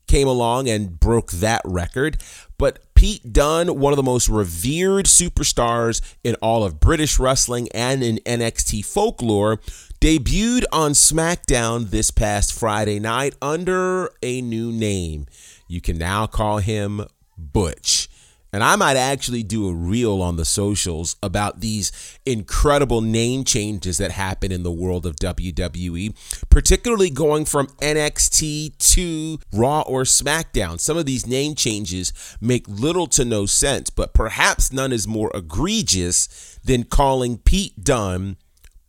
came 0.08 0.28
along 0.28 0.70
and 0.70 0.98
broke 0.98 1.32
that 1.32 1.62
record. 1.66 2.18
But 2.58 2.80
Pete 2.96 3.34
Dunne, 3.34 3.80
one 3.80 3.94
of 3.94 3.98
the 3.98 4.04
most 4.04 4.30
revered 4.30 5.06
superstars 5.06 6.02
in 6.24 6.36
all 6.36 6.64
of 6.64 6.80
British 6.80 7.20
wrestling 7.20 7.68
and 7.74 8.02
in 8.02 8.18
NXT 8.26 8.86
folklore, 8.86 9.58
debuted 10.00 10.64
on 10.72 10.92
SmackDown 10.92 11.90
this 11.90 12.10
past 12.10 12.54
Friday 12.58 13.00
night 13.00 13.36
under 13.42 14.10
a 14.24 14.42
new 14.42 14.72
name. 14.72 15.28
You 15.68 15.82
can 15.82 15.98
now 15.98 16.26
call 16.26 16.60
him 16.60 17.06
Butch. 17.38 18.08
And 18.56 18.64
I 18.64 18.78
might 18.78 18.96
actually 18.96 19.44
do 19.44 19.68
a 19.68 19.74
reel 19.74 20.22
on 20.22 20.38
the 20.38 20.46
socials 20.46 21.18
about 21.22 21.60
these 21.60 21.92
incredible 22.26 23.02
name 23.02 23.44
changes 23.44 23.98
that 23.98 24.12
happen 24.12 24.50
in 24.50 24.64
the 24.64 24.72
world 24.72 25.06
of 25.06 25.18
WWE, 25.18 26.16
particularly 26.50 27.10
going 27.10 27.44
from 27.44 27.68
NXT 27.82 28.78
to 28.94 29.40
Raw 29.52 29.82
or 29.82 30.04
SmackDown. 30.04 30.80
Some 30.80 30.96
of 30.96 31.06
these 31.06 31.28
name 31.28 31.56
changes 31.56 32.14
make 32.40 32.66
little 32.70 33.08
to 33.08 33.26
no 33.26 33.46
sense, 33.46 33.90
but 33.90 34.14
perhaps 34.14 34.72
none 34.72 34.94
is 34.94 35.06
more 35.06 35.32
egregious 35.36 36.58
than 36.64 36.86
calling 36.86 37.40
Pete 37.40 37.84
Dunne 37.84 38.38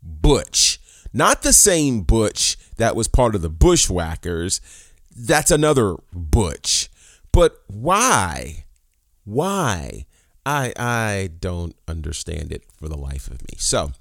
Butch. 0.00 0.78
Not 1.12 1.42
the 1.42 1.52
same 1.52 2.02
Butch 2.02 2.56
that 2.76 2.94
was 2.94 3.08
part 3.08 3.34
of 3.34 3.42
the 3.42 3.50
Bushwhackers. 3.50 4.60
That's 5.10 5.50
another 5.50 5.96
Butch. 6.12 6.88
But 7.32 7.64
why? 7.66 8.65
Why? 9.26 10.06
I 10.46 10.72
I 10.78 11.30
don't 11.40 11.76
understand 11.86 12.52
it 12.52 12.62
for 12.78 12.88
the 12.88 12.96
life 12.96 13.26
of 13.26 13.42
me. 13.42 13.56
So 13.58 13.92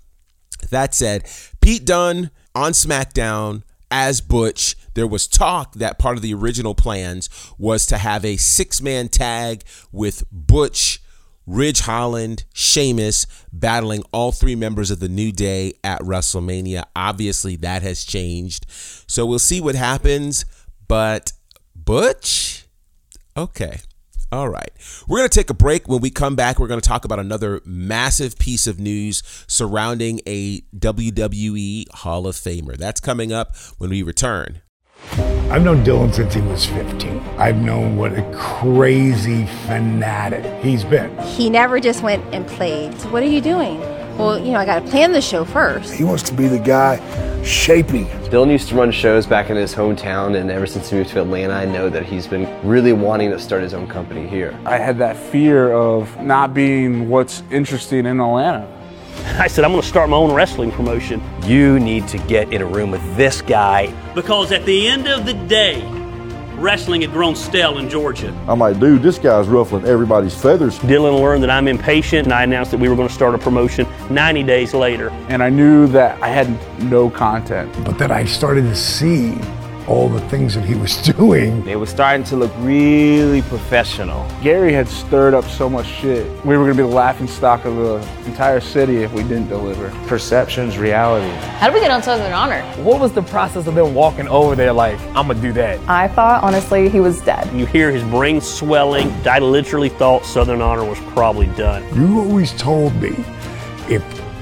that 0.70 0.94
said, 0.94 1.28
Pete 1.60 1.86
Dunne 1.86 2.30
on 2.54 2.72
SmackDown 2.72 3.64
as 3.92 4.22
Butch. 4.22 4.76
There 4.94 5.08
was 5.08 5.28
talk 5.28 5.74
that 5.74 6.00
part 6.00 6.16
of 6.16 6.22
the 6.22 6.34
original 6.34 6.76
plans 6.76 7.30
was 7.58 7.86
to 7.88 7.98
have 7.98 8.24
a 8.24 8.38
six 8.38 8.82
man 8.82 9.10
tag 9.10 9.64
with 9.92 10.24
Butch, 10.32 11.02
Ridge 11.48 11.82
Holland, 11.82 12.46
Sheamus 12.54 13.26
battling 13.52 14.04
all 14.12 14.32
three 14.32 14.56
members 14.56 14.92
of 14.92 15.00
the 15.00 15.10
New 15.10 15.32
Day 15.32 15.74
at 15.84 16.02
WrestleMania. 16.02 16.86
Obviously, 16.96 17.56
that 17.58 17.82
has 17.82 18.04
changed. 18.04 18.66
So 18.70 19.26
we'll 19.26 19.40
see 19.40 19.60
what 19.60 19.76
happens. 19.76 20.46
But 20.88 21.34
Butch? 21.76 22.66
Okay. 23.36 23.80
All 24.36 24.50
right. 24.50 24.70
We're 25.08 25.20
going 25.20 25.30
to 25.30 25.40
take 25.40 25.50
a 25.50 25.54
break. 25.54 25.88
When 25.88 26.02
we 26.02 26.10
come 26.10 26.36
back, 26.36 26.60
we're 26.60 26.68
going 26.68 26.82
to 26.82 26.88
talk 26.88 27.06
about 27.06 27.20
another 27.20 27.62
massive 27.64 28.38
piece 28.38 28.68
of 28.68 28.82
news 28.82 29.24
surrounding 29.48 30.20
a 30.28 30.60
WWE 30.78 31.90
Hall 31.94 32.28
of 32.28 32.36
Famer. 32.36 32.76
That's 32.76 33.00
coming 33.00 33.32
up 33.32 33.56
when 33.78 33.92
we 33.92 34.04
return. 34.04 34.62
I've 35.14 35.64
known 35.64 35.86
Dylan 35.86 36.14
since 36.14 36.34
he 36.34 36.42
was 36.42 36.66
15. 36.66 37.20
I've 37.38 37.56
known 37.56 37.96
what 37.96 38.12
a 38.12 38.30
crazy 38.36 39.46
fanatic 39.68 40.44
he's 40.62 40.84
been. 40.84 41.18
He 41.20 41.50
never 41.50 41.80
just 41.80 42.04
went 42.04 42.22
and 42.34 42.46
played. 42.46 43.00
So 43.00 43.08
what 43.10 43.24
are 43.24 43.28
you 43.28 43.40
doing? 43.40 43.80
Well, 44.18 44.40
you 44.40 44.54
know, 44.54 44.60
I 44.60 44.66
got 44.66 44.84
to 44.84 44.90
plan 44.90 45.12
the 45.12 45.22
show 45.22 45.44
first. 45.44 45.94
He 45.94 46.06
wants 46.06 46.24
to 46.24 46.34
be 46.34 46.48
the 46.48 46.58
guy 46.58 47.02
shaping. 47.44 48.06
Dylan 48.30 48.50
used 48.50 48.70
to 48.70 48.76
run 48.76 48.90
shows 48.92 49.26
back 49.26 49.50
in 49.50 49.58
his 49.58 49.76
hometown, 49.76 50.40
and 50.40 50.50
ever 50.50 50.66
since 50.66 50.90
he 50.90 50.96
moved 50.96 51.10
to 51.10 51.22
Atlanta, 51.22 51.54
I 51.54 51.66
know 51.66 51.90
that 51.90 52.06
he's 52.06 52.26
been 52.26 52.48
really 52.66 52.94
wanting 52.94 53.30
to 53.32 53.40
start 53.40 53.62
his 53.62 53.74
own 53.74 53.88
company 53.88 54.26
here. 54.26 54.58
I 54.66 54.78
had 54.78 54.98
that 55.00 55.18
fear 55.18 55.74
of 55.74 56.18
not 56.22 56.54
being 56.54 57.10
what's 57.10 57.44
interesting 57.52 58.06
in 58.06 58.22
Atlanta. 58.22 58.72
I 59.38 59.48
said, 59.48 59.66
I'm 59.66 59.72
going 59.72 59.82
to 59.82 59.88
start 59.88 60.10
my 60.10 60.16
own 60.16 60.34
wrestling 60.34 60.72
promotion. 60.72 61.22
You 61.44 61.78
need 61.78 62.08
to 62.08 62.18
get 62.20 62.54
in 62.54 62.62
a 62.62 62.66
room 62.66 62.92
with 62.92 63.18
this 63.18 63.42
guy. 63.42 63.94
Because 64.14 64.54
at 64.54 64.66
the 64.66 64.88
end 64.88 65.10
of 65.10 65.26
the 65.26 65.34
day, 65.34 65.82
wrestling 66.58 67.02
had 67.02 67.12
grown 67.12 67.36
stale 67.36 67.78
in 67.78 67.90
Georgia. 67.90 68.34
I'm 68.48 68.60
like, 68.60 68.80
dude, 68.80 69.02
this 69.02 69.18
guy's 69.18 69.48
ruffling 69.48 69.86
everybody's 69.86 70.40
feathers. 70.40 70.80
Dylan 70.80 71.22
learned 71.22 71.44
that 71.44 71.50
I'm 71.50 71.68
impatient, 71.68 72.26
and 72.26 72.34
I 72.34 72.44
announced 72.44 72.72
that 72.72 72.80
we 72.80 72.90
were 72.90 72.96
going 72.96 73.08
to 73.08 73.14
start 73.14 73.36
a 73.36 73.38
promotion 73.38 73.88
90 74.10 74.44
days 74.44 74.74
later. 74.74 75.10
And 75.30 75.44
I 75.44 75.50
knew 75.50 75.88
that 75.88 76.22
I 76.22 76.30
had 76.30 76.50
no 76.84 77.10
content. 77.10 77.72
But 77.84 77.98
then 77.98 78.12
I 78.12 78.26
started 78.26 78.64
to 78.64 78.76
see 78.76 79.36
all 79.88 80.10
the 80.10 80.22
things 80.30 80.56
that 80.56 80.66
he 80.66 80.76
was 80.76 80.98
doing. 81.18 81.68
It 81.68 81.76
was 81.76 81.90
starting 81.90 82.24
to 82.26 82.36
look 82.36 82.52
really 82.60 83.42
professional. 83.44 84.28
Gary 84.42 84.74
had 84.74 84.88
stirred 84.88 85.34
up 85.34 85.46
so 85.46 85.70
much 85.70 85.88
shit. 85.88 86.26
We 86.46 86.58
were 86.58 86.66
going 86.66 86.78
to 86.78 86.84
be 86.84 86.90
the 86.90 86.96
laughing 86.96 87.28
stock 87.28 87.66
of 87.66 87.76
the 87.76 87.98
entire 88.26 88.60
city 88.60 88.98
if 88.98 89.14
we 89.14 89.24
didn't 89.24 89.48
deliver. 89.48 89.90
Perception's 90.08 90.78
reality. 90.78 91.30
How 91.58 91.68
did 91.68 91.76
we 91.76 91.80
get 91.82 91.92
on 91.92 92.02
Southern 92.04 92.34
Honor? 92.34 92.62
What 92.84 93.00
was 93.00 93.14
the 93.14 93.24
process 93.24 93.68
of 93.68 93.76
them 93.76 93.94
walking 93.94 94.28
over 94.28 94.56
there 94.56 94.74
like, 94.74 95.00
I'm 95.16 95.28
going 95.28 95.38
to 95.38 95.42
do 95.42 95.54
that? 95.54 95.80
I 95.88 96.08
thought, 96.08 96.44
honestly, 96.44 96.90
he 96.90 97.00
was 97.00 97.22
dead. 97.22 97.52
You 97.54 97.66
hear 97.66 97.92
his 97.92 98.04
brain 98.04 98.42
swelling. 98.42 99.12
I 99.28 99.40
literally 99.40 99.90
thought 99.90 100.26
Southern 100.26 100.62
Honor 100.62 100.86
was 100.86 101.00
probably 101.14 101.48
done. 101.48 101.84
You 101.96 102.20
always 102.20 102.52
told 102.54 102.96
me 103.02 103.16
if 103.88 104.04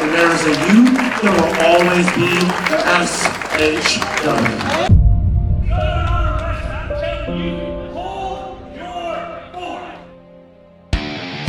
and 0.00 0.12
there 0.12 0.30
is 0.30 0.44
a 0.44 0.54
U, 0.74 0.84
there 1.22 1.32
will 1.32 1.54
always 1.64 2.06
be 2.14 2.32
the 2.68 2.78
SHW. 3.56 4.86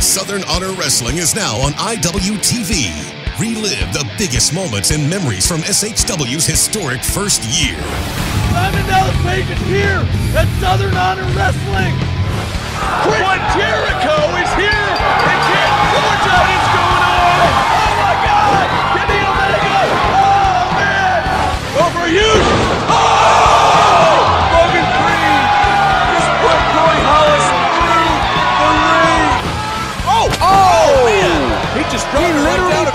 Southern 0.00 0.42
Honor 0.44 0.72
Wrestling 0.72 1.18
is 1.18 1.34
now 1.34 1.56
on 1.56 1.72
IWTV. 1.72 3.16
Relive 3.38 3.92
the 3.92 4.10
biggest 4.18 4.52
moments 4.52 4.90
and 4.90 5.08
memories 5.08 5.46
from 5.46 5.60
SHW's 5.60 6.46
historic 6.46 7.02
first 7.02 7.44
year. 7.44 7.78
Diamond 8.52 8.86
Dallas 8.88 9.16
Page 9.22 9.48
is 9.50 9.60
here 9.68 10.02
at 10.36 10.48
Southern 10.60 10.96
Honor 10.96 11.22
Wrestling. 11.36 11.94
Chris 13.04 13.20
Jericho 13.54 14.16
is 14.42 14.50
here 14.54 15.37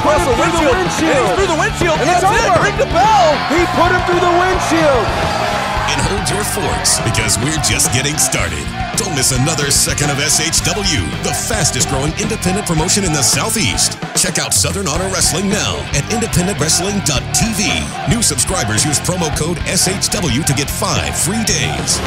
across 0.03 0.19
the 0.27 0.35
windshield. 0.35 0.67
The 0.67 0.75
windshield. 0.75 1.31
through 1.39 1.47
the 1.47 1.59
windshield. 1.59 1.97
And 2.03 2.07
it's 2.11 2.23
over. 2.27 2.59
It. 2.59 2.63
Ring 2.67 2.75
the 2.77 2.91
bell. 2.91 3.27
He 3.47 3.63
put 3.79 3.87
him 3.95 4.01
through 4.03 4.19
the 4.19 4.35
windshield. 4.35 5.07
And 5.93 6.01
hold 6.09 6.25
your 6.27 6.43
forks 6.43 6.97
because 7.05 7.37
we're 7.39 7.61
just 7.61 7.93
getting 7.93 8.17
started. 8.17 8.65
Don't 8.97 9.13
miss 9.15 9.31
another 9.31 9.69
second 9.69 10.09
of 10.09 10.17
SHW, 10.17 11.05
the 11.23 11.33
fastest 11.33 11.87
growing 11.89 12.11
independent 12.19 12.65
promotion 12.65 13.03
in 13.03 13.13
the 13.13 13.21
Southeast. 13.21 13.99
Check 14.15 14.39
out 14.39 14.53
Southern 14.53 14.87
Honor 14.87 15.05
Wrestling 15.13 15.49
now 15.49 15.77
at 15.93 16.03
independentwrestling.tv. 16.09 18.09
New 18.09 18.23
subscribers 18.23 18.83
use 18.85 18.99
promo 19.01 19.29
code 19.37 19.57
SHW 19.69 20.43
to 20.45 20.53
get 20.53 20.69
five 20.69 21.15
free 21.15 21.43
days. 21.43 21.99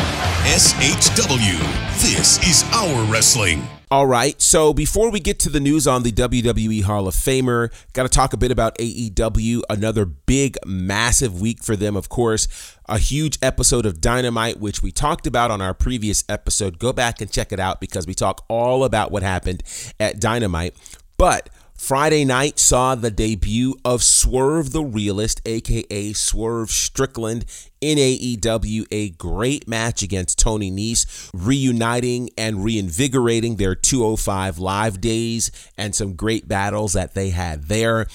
SHW, 0.51 1.59
this 2.03 2.39
is 2.43 2.65
our 2.73 3.05
wrestling. 3.13 3.63
All 3.89 4.09
right, 4.09 4.43
so 4.43 4.75
before 4.75 5.13
we 5.13 5.21
get 5.21 5.39
to 5.39 5.49
the 5.49 5.61
news 5.61 5.87
on 5.87 6.03
the 6.03 6.11
WWE 6.11 6.83
Hall 6.83 7.07
of 7.07 7.15
Famer, 7.15 7.73
got 7.93 8.03
to 8.03 8.09
talk 8.09 8.33
a 8.33 8.37
bit 8.37 8.51
about 8.51 8.77
AEW. 8.79 9.63
Another 9.71 10.05
big, 10.05 10.59
massive 10.67 11.41
week 11.41 11.63
for 11.63 11.77
them, 11.77 11.95
of 11.95 12.09
course. 12.09 12.49
A 12.87 12.99
huge 12.99 13.39
episode 13.41 13.87
of 13.87 14.01
Dynamite, 14.01 14.59
which 14.59 14.83
we 14.83 14.91
talked 14.91 15.25
about 15.25 15.53
on 15.53 15.63
our 15.63 15.73
previous 15.73 16.25
episode. 16.29 16.81
Go 16.81 16.93
back 16.93 17.21
and 17.21 17.31
check 17.31 17.53
it 17.53 17.61
out 17.61 17.81
because 17.81 18.09
we 18.09 18.15
talk 18.15 18.45
all 18.49 18.83
about 18.83 19.13
what 19.13 19.23
happened 19.23 19.63
at 20.01 20.19
Dynamite. 20.19 20.75
But 21.17 21.49
Friday 21.77 22.25
night 22.25 22.59
saw 22.59 22.95
the 22.95 23.11
debut 23.11 23.77
of 23.85 24.03
Swerve 24.03 24.73
the 24.73 24.83
Realist, 24.83 25.43
aka 25.45 26.13
Swerve 26.15 26.71
Strickland, 26.71 27.45
in 27.81 27.99
AEW. 27.99 28.87
A 28.91 29.11
great 29.11 29.69
match 29.69 30.03
against 30.03 30.39
Tony 30.39 30.71
Nese, 30.71 31.31
reuniting 31.35 32.31
and 32.37 32.65
reinvigorating 32.65 33.57
their 33.57 33.75
205 33.75 34.59
live 34.59 35.01
days 35.01 35.51
and 35.77 35.95
some 35.95 36.15
great 36.15 36.49
battles 36.49 36.95
that 36.95 37.15
they 37.15 37.31
had 37.31 37.65
there 37.65 38.07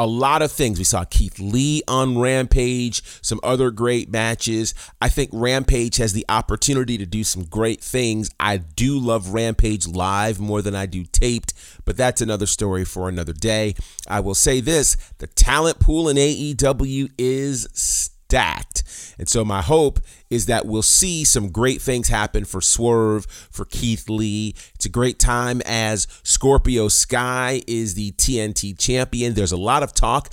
a 0.00 0.06
lot 0.06 0.40
of 0.40 0.50
things. 0.50 0.78
We 0.78 0.84
saw 0.84 1.04
Keith 1.04 1.38
Lee 1.38 1.82
on 1.86 2.18
Rampage, 2.18 3.02
some 3.20 3.38
other 3.42 3.70
great 3.70 4.10
matches. 4.10 4.74
I 5.00 5.10
think 5.10 5.28
Rampage 5.30 5.96
has 5.98 6.14
the 6.14 6.24
opportunity 6.28 6.96
to 6.96 7.04
do 7.04 7.22
some 7.22 7.44
great 7.44 7.82
things. 7.82 8.30
I 8.40 8.56
do 8.56 8.98
love 8.98 9.34
Rampage 9.34 9.86
live 9.86 10.40
more 10.40 10.62
than 10.62 10.74
I 10.74 10.86
do 10.86 11.04
taped, 11.04 11.52
but 11.84 11.98
that's 11.98 12.22
another 12.22 12.46
story 12.46 12.86
for 12.86 13.10
another 13.10 13.34
day. 13.34 13.74
I 14.08 14.20
will 14.20 14.34
say 14.34 14.60
this 14.60 14.96
the 15.18 15.26
talent 15.26 15.80
pool 15.80 16.08
in 16.08 16.16
AEW 16.16 17.10
is 17.18 18.10
stacked. 18.30 18.84
And 19.18 19.28
so 19.28 19.44
my 19.44 19.60
hope 19.60 19.98
is 20.30 20.46
that 20.46 20.64
we'll 20.64 20.82
see 20.82 21.24
some 21.24 21.50
great 21.50 21.82
things 21.82 22.08
happen 22.08 22.44
for 22.44 22.60
Swerve, 22.60 23.26
for 23.26 23.64
Keith 23.64 24.08
Lee. 24.08 24.54
It's 24.76 24.86
a 24.86 24.88
great 24.88 25.18
time 25.18 25.60
as 25.66 26.06
Scorpio 26.22 26.86
Sky 26.86 27.62
is 27.66 27.94
the 27.94 28.12
TNT 28.12 28.78
champion. 28.78 29.34
There's 29.34 29.50
a 29.50 29.56
lot 29.56 29.82
of 29.82 29.94
talk 29.94 30.30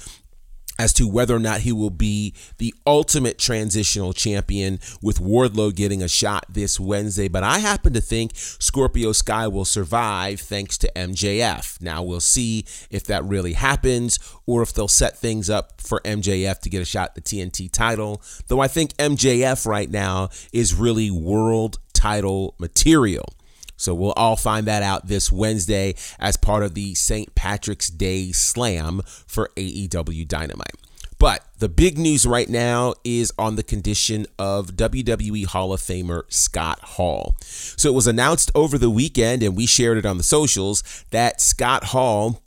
as 0.79 0.93
to 0.93 1.07
whether 1.07 1.35
or 1.35 1.39
not 1.39 1.61
he 1.61 1.71
will 1.71 1.89
be 1.89 2.33
the 2.57 2.73
ultimate 2.85 3.37
transitional 3.37 4.13
champion 4.13 4.79
with 5.01 5.19
Wardlow 5.19 5.75
getting 5.75 6.01
a 6.01 6.07
shot 6.07 6.45
this 6.49 6.79
Wednesday. 6.79 7.27
But 7.27 7.43
I 7.43 7.59
happen 7.59 7.93
to 7.93 8.01
think 8.01 8.31
Scorpio 8.35 9.11
Sky 9.11 9.47
will 9.47 9.65
survive 9.65 10.39
thanks 10.39 10.77
to 10.79 10.91
MJF. 10.95 11.81
Now 11.81 12.03
we'll 12.03 12.19
see 12.19 12.65
if 12.89 13.03
that 13.05 13.23
really 13.23 13.53
happens 13.53 14.19
or 14.45 14.61
if 14.61 14.73
they'll 14.73 14.87
set 14.87 15.17
things 15.17 15.49
up 15.49 15.81
for 15.81 15.99
MJF 16.01 16.59
to 16.59 16.69
get 16.69 16.81
a 16.81 16.85
shot 16.85 17.09
at 17.09 17.15
the 17.15 17.21
TNT 17.21 17.71
title. 17.71 18.21
Though 18.47 18.59
I 18.59 18.67
think 18.67 18.93
MJF 18.97 19.65
right 19.65 19.89
now 19.89 20.29
is 20.53 20.73
really 20.73 21.11
world 21.11 21.79
title 21.93 22.55
material. 22.59 23.33
So 23.77 23.93
we'll 23.93 24.11
all 24.13 24.35
find 24.35 24.67
that 24.67 24.83
out 24.83 25.07
this 25.07 25.31
Wednesday 25.31 25.95
as 26.19 26.35
part 26.35 26.63
of 26.63 26.73
the 26.73 26.95
St. 26.95 27.33
Patrick's 27.35 27.89
Day 27.89 28.31
Slam 28.31 29.01
for 29.25 29.51
AEW 29.55 30.27
Dynamite. 30.27 30.75
But 31.19 31.43
the 31.57 31.69
big 31.69 31.97
news 31.97 32.27
right 32.27 32.47
now 32.47 32.93
is 33.03 33.33
on 33.39 33.55
the 33.55 33.63
condition 33.63 34.27
of 34.37 34.75
WWE 34.75 35.45
Hall 35.47 35.73
of 35.73 35.81
Famer 35.81 36.23
Scott 36.31 36.79
Hall. 36.81 37.35
So 37.41 37.89
it 37.89 37.95
was 37.95 38.05
announced 38.05 38.51
over 38.53 38.77
the 38.77 38.91
weekend, 38.91 39.41
and 39.41 39.55
we 39.55 39.65
shared 39.65 39.97
it 39.97 40.05
on 40.05 40.17
the 40.17 40.23
socials, 40.23 40.83
that 41.09 41.41
Scott 41.41 41.85
Hall 41.85 42.43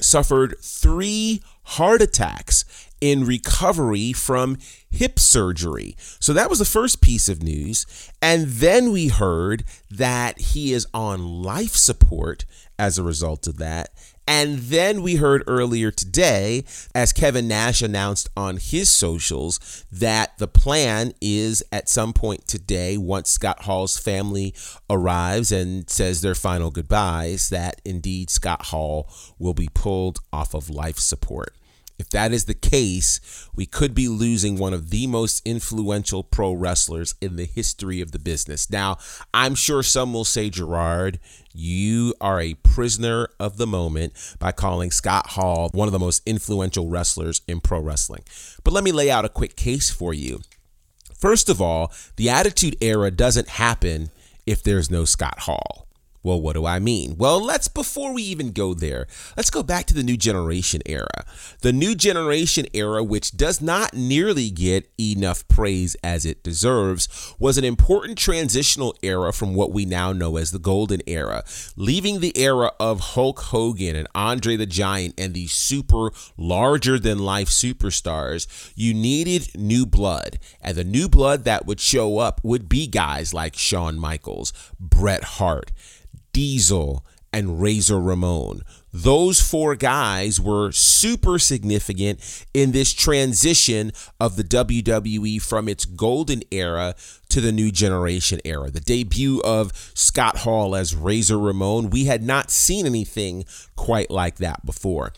suffered 0.00 0.56
three 0.60 1.42
heart 1.64 2.02
attacks 2.02 2.64
in 3.00 3.24
recovery 3.24 4.12
from 4.12 4.58
hip 4.90 5.18
surgery. 5.18 5.96
So 6.20 6.32
that 6.32 6.50
was 6.50 6.58
the 6.58 6.64
first 6.64 7.00
piece 7.00 7.28
of 7.28 7.42
news. 7.42 8.10
And 8.22 8.46
then 8.46 8.92
we 8.92 9.08
heard 9.08 9.64
that 9.90 10.38
he 10.38 10.72
is 10.72 10.86
on 10.94 11.42
life 11.42 11.74
support 11.76 12.44
as 12.78 12.98
a 12.98 13.02
result 13.02 13.46
of 13.46 13.58
that. 13.58 13.90
And 14.26 14.58
then 14.58 15.02
we 15.02 15.16
heard 15.16 15.44
earlier 15.46 15.90
today, 15.90 16.64
as 16.94 17.12
Kevin 17.12 17.46
Nash 17.46 17.82
announced 17.82 18.28
on 18.34 18.56
his 18.56 18.88
socials, 18.88 19.84
that 19.92 20.38
the 20.38 20.48
plan 20.48 21.12
is 21.20 21.62
at 21.70 21.90
some 21.90 22.14
point 22.14 22.48
today, 22.48 22.96
once 22.96 23.28
Scott 23.28 23.64
Hall's 23.64 23.98
family 23.98 24.54
arrives 24.88 25.52
and 25.52 25.90
says 25.90 26.22
their 26.22 26.34
final 26.34 26.70
goodbyes, 26.70 27.50
that 27.50 27.82
indeed 27.84 28.30
Scott 28.30 28.66
Hall 28.66 29.10
will 29.38 29.54
be 29.54 29.68
pulled 29.74 30.20
off 30.32 30.54
of 30.54 30.70
life 30.70 30.98
support. 30.98 31.54
If 31.98 32.10
that 32.10 32.32
is 32.32 32.46
the 32.46 32.54
case, 32.54 33.48
we 33.54 33.66
could 33.66 33.94
be 33.94 34.08
losing 34.08 34.58
one 34.58 34.74
of 34.74 34.90
the 34.90 35.06
most 35.06 35.42
influential 35.46 36.24
pro 36.24 36.52
wrestlers 36.52 37.14
in 37.20 37.36
the 37.36 37.44
history 37.44 38.00
of 38.00 38.10
the 38.10 38.18
business. 38.18 38.68
Now, 38.68 38.98
I'm 39.32 39.54
sure 39.54 39.82
some 39.82 40.12
will 40.12 40.24
say, 40.24 40.50
Gerard, 40.50 41.20
you 41.52 42.14
are 42.20 42.40
a 42.40 42.54
prisoner 42.54 43.28
of 43.38 43.58
the 43.58 43.66
moment 43.66 44.12
by 44.40 44.50
calling 44.50 44.90
Scott 44.90 45.28
Hall 45.30 45.70
one 45.72 45.86
of 45.86 45.92
the 45.92 46.00
most 46.00 46.22
influential 46.26 46.88
wrestlers 46.88 47.42
in 47.46 47.60
pro 47.60 47.80
wrestling. 47.80 48.24
But 48.64 48.74
let 48.74 48.82
me 48.82 48.90
lay 48.90 49.10
out 49.10 49.24
a 49.24 49.28
quick 49.28 49.54
case 49.54 49.90
for 49.90 50.12
you. 50.12 50.40
First 51.16 51.48
of 51.48 51.60
all, 51.60 51.92
the 52.16 52.28
Attitude 52.28 52.76
Era 52.80 53.10
doesn't 53.12 53.48
happen 53.50 54.10
if 54.46 54.62
there's 54.62 54.90
no 54.90 55.04
Scott 55.04 55.40
Hall. 55.40 55.83
Well, 56.24 56.40
what 56.40 56.54
do 56.54 56.64
I 56.64 56.78
mean? 56.78 57.16
Well, 57.18 57.38
let's, 57.38 57.68
before 57.68 58.14
we 58.14 58.22
even 58.22 58.52
go 58.52 58.72
there, 58.72 59.06
let's 59.36 59.50
go 59.50 59.62
back 59.62 59.84
to 59.86 59.94
the 59.94 60.02
new 60.02 60.16
generation 60.16 60.80
era. 60.86 61.26
The 61.60 61.72
new 61.72 61.94
generation 61.94 62.64
era, 62.72 63.04
which 63.04 63.36
does 63.36 63.60
not 63.60 63.92
nearly 63.92 64.48
get 64.48 64.90
enough 64.98 65.46
praise 65.48 65.96
as 66.02 66.24
it 66.24 66.42
deserves, 66.42 67.34
was 67.38 67.58
an 67.58 67.64
important 67.64 68.16
transitional 68.16 68.96
era 69.02 69.34
from 69.34 69.54
what 69.54 69.70
we 69.70 69.84
now 69.84 70.14
know 70.14 70.38
as 70.38 70.50
the 70.50 70.58
golden 70.58 71.02
era, 71.06 71.44
leaving 71.76 72.20
the 72.20 72.36
era 72.38 72.72
of 72.80 73.00
Hulk 73.00 73.40
Hogan 73.40 73.94
and 73.94 74.08
Andre 74.14 74.56
the 74.56 74.64
Giant 74.64 75.12
and 75.18 75.34
these 75.34 75.52
super 75.52 76.10
larger 76.38 76.98
than 76.98 77.18
life 77.18 77.50
superstars. 77.50 78.72
You 78.74 78.94
needed 78.94 79.54
new 79.54 79.84
blood, 79.84 80.38
and 80.62 80.74
the 80.74 80.84
new 80.84 81.06
blood 81.06 81.44
that 81.44 81.66
would 81.66 81.80
show 81.80 82.18
up 82.18 82.40
would 82.42 82.66
be 82.66 82.86
guys 82.86 83.34
like 83.34 83.56
Shawn 83.56 83.98
Michaels, 83.98 84.54
Bret 84.80 85.24
Hart. 85.24 85.70
Diesel, 86.34 87.06
and 87.32 87.60
Razor 87.60 88.00
Ramon. 88.00 88.62
Those 88.92 89.40
four 89.40 89.74
guys 89.74 90.40
were 90.40 90.70
super 90.70 91.38
significant 91.40 92.46
in 92.54 92.70
this 92.70 92.92
transition 92.92 93.90
of 94.20 94.36
the 94.36 94.44
WWE 94.44 95.42
from 95.42 95.68
its 95.68 95.84
golden 95.84 96.42
era 96.52 96.94
to 97.30 97.40
the 97.40 97.50
new 97.50 97.72
generation 97.72 98.40
era. 98.44 98.70
The 98.70 98.78
debut 98.78 99.40
of 99.42 99.72
Scott 99.94 100.38
Hall 100.38 100.76
as 100.76 100.94
Razor 100.94 101.38
Ramon, 101.38 101.90
we 101.90 102.04
had 102.04 102.22
not 102.22 102.52
seen 102.52 102.86
anything 102.86 103.44
quite 103.74 104.10
like 104.10 104.36
that 104.36 104.64
before 104.64 105.12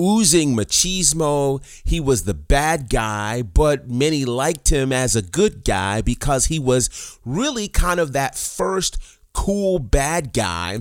oozing 0.00 0.54
machismo. 0.54 1.60
He 1.84 1.98
was 1.98 2.22
the 2.22 2.34
bad 2.34 2.88
guy, 2.88 3.42
but 3.42 3.90
many 3.90 4.24
liked 4.24 4.68
him 4.68 4.92
as 4.92 5.16
a 5.16 5.22
good 5.22 5.64
guy 5.64 6.02
because 6.02 6.46
he 6.46 6.58
was 6.58 7.18
really 7.24 7.66
kind 7.66 7.98
of 7.98 8.12
that 8.12 8.36
first 8.36 8.96
cool 9.32 9.78
bad 9.78 10.32
guy 10.32 10.80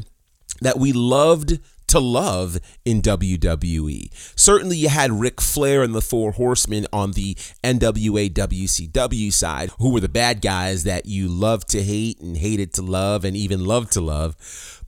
that 0.62 0.78
we 0.78 0.92
loved 0.92 1.60
to 1.88 2.00
love 2.00 2.60
in 2.84 3.02
WWE. 3.02 4.10
Certainly, 4.38 4.78
you 4.78 4.90
had 4.90 5.12
Ric 5.12 5.40
Flair 5.40 5.84
and 5.84 5.96
the 5.96 6.02
Four 6.02 6.34
Horsemen 6.34 6.86
on 6.92 7.14
the 7.14 7.36
NWA 7.64 8.30
WCW 8.30 9.32
side, 9.32 9.72
who 9.80 9.92
were 9.92 10.02
the 10.02 10.10
bad 10.10 10.42
guys 10.42 10.84
that 10.84 11.06
you 11.06 11.30
loved 11.30 11.70
to 11.70 11.82
hate 11.82 12.20
and 12.20 12.38
hated 12.38 12.74
to 12.74 12.82
love 12.82 13.24
and 13.24 13.38
even 13.38 13.66
loved 13.66 13.94
to 13.94 14.02
love. 14.02 14.36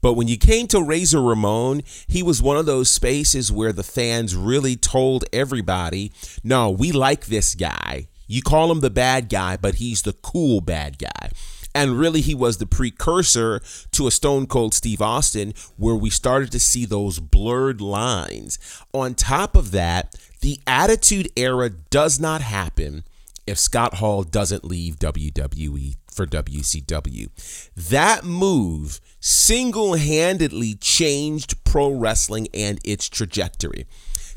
But 0.02 0.14
when 0.14 0.28
you 0.28 0.36
came 0.36 0.66
to 0.68 0.82
Razor 0.82 1.22
Ramon, 1.22 1.82
he 2.06 2.22
was 2.22 2.42
one 2.42 2.58
of 2.58 2.66
those 2.66 2.90
spaces 2.90 3.50
where 3.50 3.72
the 3.72 3.82
fans 3.82 4.36
really 4.36 4.76
told 4.76 5.24
everybody, 5.32 6.12
no, 6.44 6.70
we 6.70 6.92
like 6.92 7.26
this 7.26 7.54
guy. 7.54 8.08
You 8.26 8.42
call 8.42 8.70
him 8.70 8.80
the 8.80 8.90
bad 8.90 9.28
guy, 9.28 9.56
but 9.56 9.76
he's 9.76 10.02
the 10.02 10.12
cool 10.12 10.60
bad 10.60 10.98
guy. 10.98 11.30
And 11.74 11.98
really, 11.98 12.20
he 12.20 12.34
was 12.34 12.58
the 12.58 12.66
precursor 12.66 13.60
to 13.92 14.06
a 14.06 14.10
Stone 14.10 14.46
Cold 14.46 14.74
Steve 14.74 15.00
Austin, 15.00 15.54
where 15.76 15.94
we 15.94 16.10
started 16.10 16.50
to 16.52 16.60
see 16.60 16.84
those 16.84 17.20
blurred 17.20 17.80
lines. 17.80 18.58
On 18.92 19.14
top 19.14 19.54
of 19.54 19.70
that, 19.70 20.14
the 20.40 20.58
Attitude 20.66 21.30
Era 21.36 21.70
does 21.70 22.18
not 22.18 22.40
happen 22.40 23.04
if 23.50 23.58
Scott 23.58 23.94
Hall 23.94 24.22
doesn't 24.22 24.64
leave 24.64 24.96
WWE 25.00 25.96
for 26.10 26.24
WCW. 26.26 27.28
That 27.76 28.24
move 28.24 29.00
single 29.18 29.96
handedly 29.96 30.74
changed 30.74 31.62
pro 31.64 31.90
wrestling 31.90 32.48
and 32.54 32.78
its 32.84 33.08
trajectory. 33.08 33.86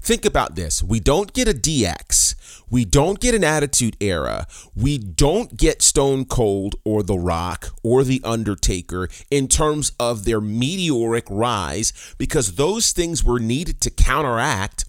Think 0.02 0.26
about 0.26 0.56
this 0.56 0.84
we 0.84 1.00
don't 1.00 1.32
get 1.32 1.48
a 1.48 1.54
DX, 1.54 2.36
we 2.70 2.84
don't 2.84 3.22
get 3.22 3.36
an 3.36 3.44
Attitude 3.44 3.96
Era, 4.02 4.48
we 4.76 4.98
don't 4.98 5.56
get 5.56 5.82
Stone 5.82 6.26
Cold 6.26 6.76
or 6.84 7.04
The 7.04 7.18
Rock 7.18 7.70
or 7.84 8.04
The 8.04 8.20
Undertaker 8.26 9.08
in 9.32 9.48
terms 9.48 9.94
of 10.00 10.26
their 10.26 10.42
meteoric 10.42 11.26
rise 11.30 11.94
because 12.18 12.56
those 12.56 12.92
things 12.92 13.24
were 13.24 13.40
needed 13.40 13.80
to 13.82 13.90
counteract 13.90 14.84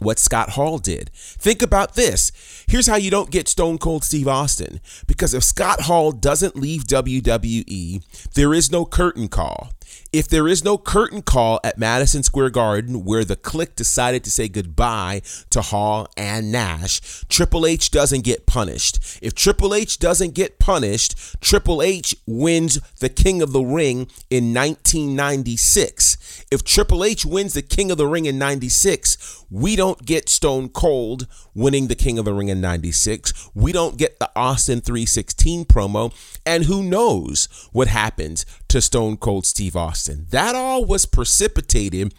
what 0.00 0.18
Scott 0.18 0.50
Hall 0.50 0.78
did. 0.78 1.10
Think 1.14 1.62
about 1.62 1.94
this. 1.94 2.32
Here's 2.66 2.86
how 2.86 2.96
you 2.96 3.10
don't 3.10 3.30
get 3.30 3.48
Stone 3.48 3.78
Cold 3.78 4.04
Steve 4.04 4.28
Austin. 4.28 4.80
Because 5.06 5.34
if 5.34 5.44
Scott 5.44 5.82
Hall 5.82 6.12
doesn't 6.12 6.56
leave 6.56 6.84
WWE, 6.84 8.02
there 8.34 8.52
is 8.52 8.70
no 8.70 8.84
curtain 8.84 9.28
call. 9.28 9.70
If 10.16 10.28
there 10.28 10.48
is 10.48 10.64
no 10.64 10.78
curtain 10.78 11.20
call 11.20 11.60
at 11.62 11.76
Madison 11.76 12.22
Square 12.22 12.48
Garden 12.48 13.04
where 13.04 13.22
the 13.22 13.36
Kliq 13.36 13.74
decided 13.74 14.24
to 14.24 14.30
say 14.30 14.48
goodbye 14.48 15.20
to 15.50 15.60
Hall 15.60 16.08
and 16.16 16.50
Nash, 16.50 17.22
Triple 17.28 17.66
H 17.66 17.90
doesn't 17.90 18.24
get 18.24 18.46
punished. 18.46 19.18
If 19.20 19.34
Triple 19.34 19.74
H 19.74 19.98
doesn't 19.98 20.32
get 20.32 20.58
punished, 20.58 21.38
Triple 21.42 21.82
H 21.82 22.16
wins 22.26 22.80
the 22.98 23.10
King 23.10 23.42
of 23.42 23.52
the 23.52 23.60
Ring 23.60 24.08
in 24.30 24.54
1996. 24.54 26.46
If 26.50 26.64
Triple 26.64 27.04
H 27.04 27.26
wins 27.26 27.52
the 27.52 27.60
King 27.60 27.90
of 27.90 27.98
the 27.98 28.06
Ring 28.06 28.24
in 28.24 28.38
96, 28.38 29.44
we 29.50 29.76
don't 29.76 30.06
get 30.06 30.30
Stone 30.30 30.70
Cold 30.70 31.26
winning 31.54 31.88
the 31.88 31.94
King 31.94 32.18
of 32.18 32.24
the 32.24 32.32
Ring 32.32 32.48
in 32.48 32.62
96. 32.62 33.50
We 33.54 33.70
don't 33.70 33.98
get 33.98 34.18
the 34.18 34.30
Austin 34.34 34.80
316 34.80 35.66
promo. 35.66 36.10
And 36.46 36.64
who 36.64 36.82
knows 36.82 37.48
what 37.72 37.88
happens 37.88 38.46
to 38.68 38.80
Stone 38.80 39.16
Cold 39.16 39.44
Steve 39.44 39.74
Austin. 39.74 40.26
That 40.30 40.54
all 40.54 40.84
was 40.84 41.04
precipitated 41.04 42.14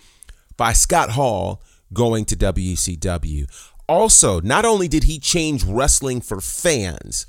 by 0.58 0.74
Scott 0.74 1.12
Hall 1.12 1.63
going 1.94 2.26
to 2.26 2.36
WCW. 2.36 3.48
Also, 3.88 4.42
not 4.42 4.66
only 4.66 4.90
did 4.90 5.06
he 5.06 5.18
change 5.18 5.63
wrestling 5.63 6.20
for 6.20 6.42
fans, 6.42 7.26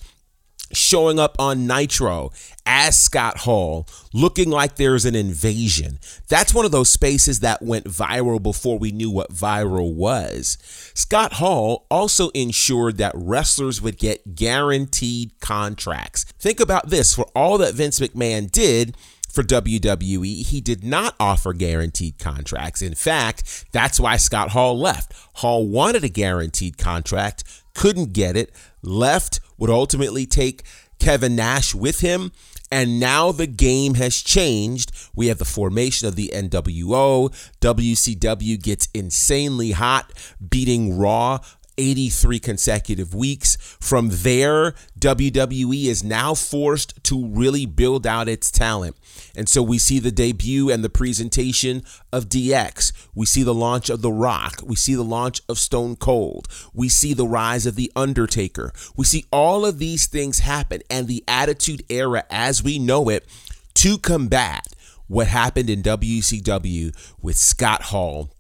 showing 0.72 1.18
up 1.18 1.36
on 1.38 1.66
Nitro 1.66 2.30
as 2.66 2.98
Scott 2.98 3.38
Hall, 3.38 3.86
looking 4.12 4.50
like 4.50 4.76
there's 4.76 5.04
an 5.04 5.14
invasion. 5.14 5.98
That's 6.28 6.52
one 6.52 6.64
of 6.64 6.70
those 6.70 6.90
spaces 6.90 7.40
that 7.40 7.62
went 7.62 7.86
viral 7.86 8.42
before 8.42 8.78
we 8.78 8.92
knew 8.92 9.10
what 9.10 9.32
viral 9.32 9.94
was. 9.94 10.58
Scott 10.94 11.34
Hall 11.34 11.86
also 11.90 12.28
ensured 12.30 12.98
that 12.98 13.12
wrestlers 13.14 13.80
would 13.80 13.98
get 13.98 14.34
guaranteed 14.34 15.32
contracts. 15.40 16.24
Think 16.38 16.60
about 16.60 16.90
this 16.90 17.14
for 17.14 17.26
all 17.34 17.58
that 17.58 17.74
Vince 17.74 17.98
McMahon 18.00 18.50
did, 18.50 18.96
for 19.28 19.42
WWE, 19.42 20.46
he 20.46 20.60
did 20.60 20.82
not 20.82 21.14
offer 21.20 21.52
guaranteed 21.52 22.18
contracts. 22.18 22.82
In 22.82 22.94
fact, 22.94 23.66
that's 23.72 24.00
why 24.00 24.16
Scott 24.16 24.50
Hall 24.50 24.78
left. 24.78 25.12
Hall 25.34 25.68
wanted 25.68 26.02
a 26.02 26.08
guaranteed 26.08 26.78
contract, 26.78 27.44
couldn't 27.74 28.12
get 28.12 28.36
it, 28.36 28.50
left, 28.82 29.40
would 29.58 29.70
ultimately 29.70 30.26
take 30.26 30.62
Kevin 30.98 31.36
Nash 31.36 31.74
with 31.74 32.00
him. 32.00 32.32
And 32.70 33.00
now 33.00 33.32
the 33.32 33.46
game 33.46 33.94
has 33.94 34.20
changed. 34.20 34.92
We 35.14 35.28
have 35.28 35.38
the 35.38 35.46
formation 35.46 36.06
of 36.06 36.16
the 36.16 36.30
NWO. 36.34 37.30
WCW 37.60 38.62
gets 38.62 38.88
insanely 38.92 39.70
hot, 39.70 40.12
beating 40.50 40.98
Raw 40.98 41.38
83 41.78 42.38
consecutive 42.40 43.14
weeks. 43.14 43.56
From 43.80 44.08
there, 44.10 44.74
WWE 44.98 45.86
is 45.86 46.04
now 46.04 46.34
forced 46.34 47.02
to 47.04 47.26
really 47.26 47.64
build 47.64 48.06
out 48.06 48.28
its 48.28 48.50
talent. 48.50 48.96
And 49.36 49.48
so 49.48 49.62
we 49.62 49.78
see 49.78 49.98
the 49.98 50.10
debut 50.10 50.70
and 50.70 50.84
the 50.84 50.90
presentation 50.90 51.82
of 52.12 52.28
DX. 52.28 52.92
We 53.14 53.24
see 53.24 53.42
the 53.42 53.54
launch 53.54 53.88
of 53.88 54.02
The 54.02 54.12
Rock. 54.12 54.60
We 54.64 54.76
see 54.76 54.94
the 54.94 55.04
launch 55.04 55.40
of 55.48 55.58
Stone 55.58 55.96
Cold. 55.96 56.48
We 56.74 56.88
see 56.88 57.14
the 57.14 57.26
rise 57.26 57.64
of 57.64 57.76
The 57.76 57.92
Undertaker. 57.94 58.72
We 58.96 59.04
see 59.04 59.24
all 59.32 59.64
of 59.64 59.78
these 59.78 60.06
things 60.06 60.40
happen 60.40 60.82
and 60.90 61.06
the 61.06 61.24
Attitude 61.28 61.84
Era 61.88 62.24
as 62.30 62.62
we 62.62 62.78
know 62.78 63.08
it 63.08 63.26
to 63.74 63.96
combat 63.96 64.66
what 65.06 65.28
happened 65.28 65.70
in 65.70 65.82
WCW 65.82 66.94
with 67.22 67.36
Scott 67.36 67.82
Hall 67.84 68.30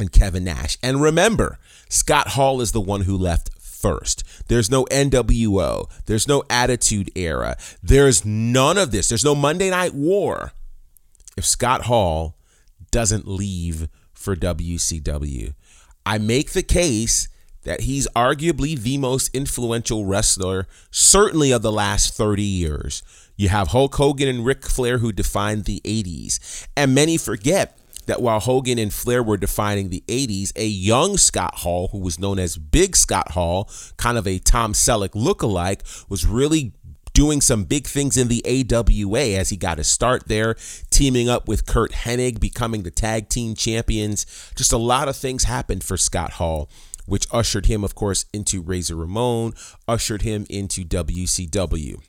and 0.00 0.10
Kevin 0.10 0.44
Nash. 0.44 0.78
And 0.82 1.00
remember, 1.00 1.58
Scott 1.88 2.28
Hall 2.28 2.60
is 2.60 2.72
the 2.72 2.80
one 2.80 3.02
who 3.02 3.16
left 3.16 3.50
first. 3.58 4.24
There's 4.48 4.70
no 4.70 4.84
NWO. 4.86 5.90
There's 6.06 6.28
no 6.28 6.42
Attitude 6.50 7.10
Era. 7.14 7.56
There's 7.82 8.24
none 8.24 8.78
of 8.78 8.90
this. 8.90 9.08
There's 9.08 9.24
no 9.24 9.34
Monday 9.34 9.70
Night 9.70 9.94
War 9.94 10.52
if 11.36 11.46
Scott 11.46 11.82
Hall 11.82 12.36
doesn't 12.90 13.26
leave 13.26 13.88
for 14.12 14.36
WCW. 14.36 15.54
I 16.04 16.18
make 16.18 16.52
the 16.52 16.62
case 16.62 17.28
that 17.62 17.82
he's 17.82 18.08
arguably 18.16 18.78
the 18.78 18.98
most 18.98 19.34
influential 19.34 20.06
wrestler, 20.06 20.66
certainly 20.90 21.52
of 21.52 21.62
the 21.62 21.72
last 21.72 22.14
30 22.14 22.42
years. 22.42 23.02
You 23.36 23.48
have 23.48 23.68
Hulk 23.68 23.94
Hogan 23.94 24.28
and 24.28 24.44
Ric 24.44 24.66
Flair 24.66 24.98
who 24.98 25.12
defined 25.12 25.64
the 25.64 25.80
80s. 25.84 26.66
And 26.76 26.94
many 26.94 27.16
forget 27.16 27.78
that 28.10 28.20
while 28.20 28.40
Hogan 28.40 28.76
and 28.76 28.92
Flair 28.92 29.22
were 29.22 29.36
defining 29.36 29.88
the 29.88 30.02
80s, 30.08 30.50
a 30.56 30.66
young 30.66 31.16
Scott 31.16 31.58
Hall, 31.58 31.90
who 31.92 31.98
was 31.98 32.18
known 32.18 32.40
as 32.40 32.58
Big 32.58 32.96
Scott 32.96 33.30
Hall, 33.30 33.70
kind 33.98 34.18
of 34.18 34.26
a 34.26 34.40
Tom 34.40 34.72
Selleck 34.72 35.10
look-alike, 35.14 35.84
was 36.08 36.26
really 36.26 36.72
doing 37.12 37.40
some 37.40 37.62
big 37.62 37.86
things 37.86 38.16
in 38.16 38.26
the 38.26 38.42
AWA 38.44 39.38
as 39.38 39.50
he 39.50 39.56
got 39.56 39.78
his 39.78 39.86
start 39.86 40.26
there, 40.26 40.56
teaming 40.90 41.28
up 41.28 41.46
with 41.46 41.66
Curt 41.66 41.92
Hennig, 41.92 42.40
becoming 42.40 42.82
the 42.82 42.90
tag 42.90 43.28
team 43.28 43.54
champions. 43.54 44.26
Just 44.56 44.72
a 44.72 44.76
lot 44.76 45.08
of 45.08 45.14
things 45.14 45.44
happened 45.44 45.84
for 45.84 45.96
Scott 45.96 46.32
Hall, 46.32 46.68
which 47.06 47.28
ushered 47.30 47.66
him, 47.66 47.84
of 47.84 47.94
course, 47.94 48.24
into 48.32 48.60
Razor 48.60 48.96
Ramon, 48.96 49.54
ushered 49.86 50.22
him 50.22 50.46
into 50.50 50.84
WCW. 50.84 52.00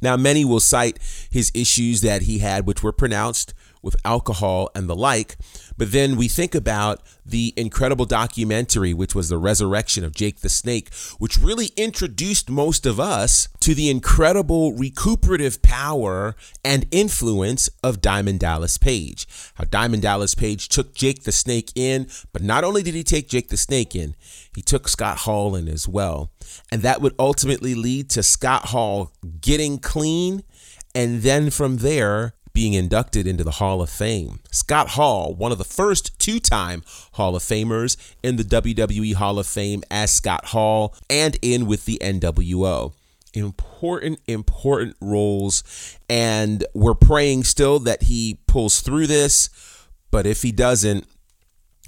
Now, 0.00 0.16
many 0.16 0.44
will 0.44 0.60
cite 0.60 0.98
his 1.30 1.50
issues 1.54 2.00
that 2.02 2.22
he 2.22 2.38
had, 2.38 2.66
which 2.66 2.82
were 2.82 2.92
pronounced 2.92 3.54
with 3.86 3.96
alcohol 4.04 4.68
and 4.74 4.88
the 4.88 4.96
like. 4.96 5.36
But 5.78 5.92
then 5.92 6.16
we 6.16 6.28
think 6.28 6.54
about 6.54 7.00
the 7.24 7.54
incredible 7.56 8.04
documentary, 8.04 8.92
which 8.92 9.14
was 9.14 9.28
the 9.28 9.38
resurrection 9.38 10.04
of 10.04 10.14
Jake 10.14 10.40
the 10.40 10.48
Snake, 10.48 10.92
which 11.18 11.38
really 11.38 11.70
introduced 11.76 12.50
most 12.50 12.84
of 12.84 13.00
us 13.00 13.48
to 13.60 13.74
the 13.74 13.88
incredible 13.88 14.74
recuperative 14.74 15.62
power 15.62 16.34
and 16.64 16.86
influence 16.90 17.70
of 17.82 18.00
Diamond 18.00 18.40
Dallas 18.40 18.76
Page. 18.76 19.26
How 19.54 19.64
Diamond 19.64 20.02
Dallas 20.02 20.34
Page 20.34 20.68
took 20.68 20.94
Jake 20.94 21.22
the 21.22 21.32
Snake 21.32 21.70
in, 21.74 22.08
but 22.32 22.42
not 22.42 22.64
only 22.64 22.82
did 22.82 22.94
he 22.94 23.04
take 23.04 23.28
Jake 23.28 23.48
the 23.48 23.56
Snake 23.56 23.94
in, 23.94 24.16
he 24.54 24.62
took 24.62 24.88
Scott 24.88 25.18
Hall 25.18 25.54
in 25.54 25.68
as 25.68 25.86
well. 25.86 26.32
And 26.72 26.82
that 26.82 27.00
would 27.00 27.14
ultimately 27.18 27.74
lead 27.74 28.10
to 28.10 28.22
Scott 28.22 28.66
Hall 28.66 29.12
getting 29.40 29.78
clean. 29.78 30.42
And 30.94 31.22
then 31.22 31.50
from 31.50 31.78
there, 31.78 32.35
being 32.56 32.72
inducted 32.72 33.26
into 33.26 33.44
the 33.44 33.50
Hall 33.50 33.82
of 33.82 33.90
Fame. 33.90 34.40
Scott 34.50 34.88
Hall, 34.88 35.34
one 35.34 35.52
of 35.52 35.58
the 35.58 35.62
first 35.62 36.18
two 36.18 36.40
time 36.40 36.82
Hall 37.12 37.36
of 37.36 37.42
Famers 37.42 37.98
in 38.22 38.36
the 38.36 38.44
WWE 38.44 39.12
Hall 39.12 39.38
of 39.38 39.46
Fame 39.46 39.84
as 39.90 40.10
Scott 40.10 40.46
Hall 40.46 40.94
and 41.10 41.36
in 41.42 41.66
with 41.66 41.84
the 41.84 41.98
NWO. 42.02 42.94
Important, 43.34 44.20
important 44.26 44.96
roles. 45.02 45.98
And 46.08 46.64
we're 46.72 46.94
praying 46.94 47.44
still 47.44 47.78
that 47.80 48.04
he 48.04 48.38
pulls 48.46 48.80
through 48.80 49.06
this. 49.06 49.50
But 50.10 50.26
if 50.26 50.40
he 50.40 50.50
doesn't, 50.50 51.06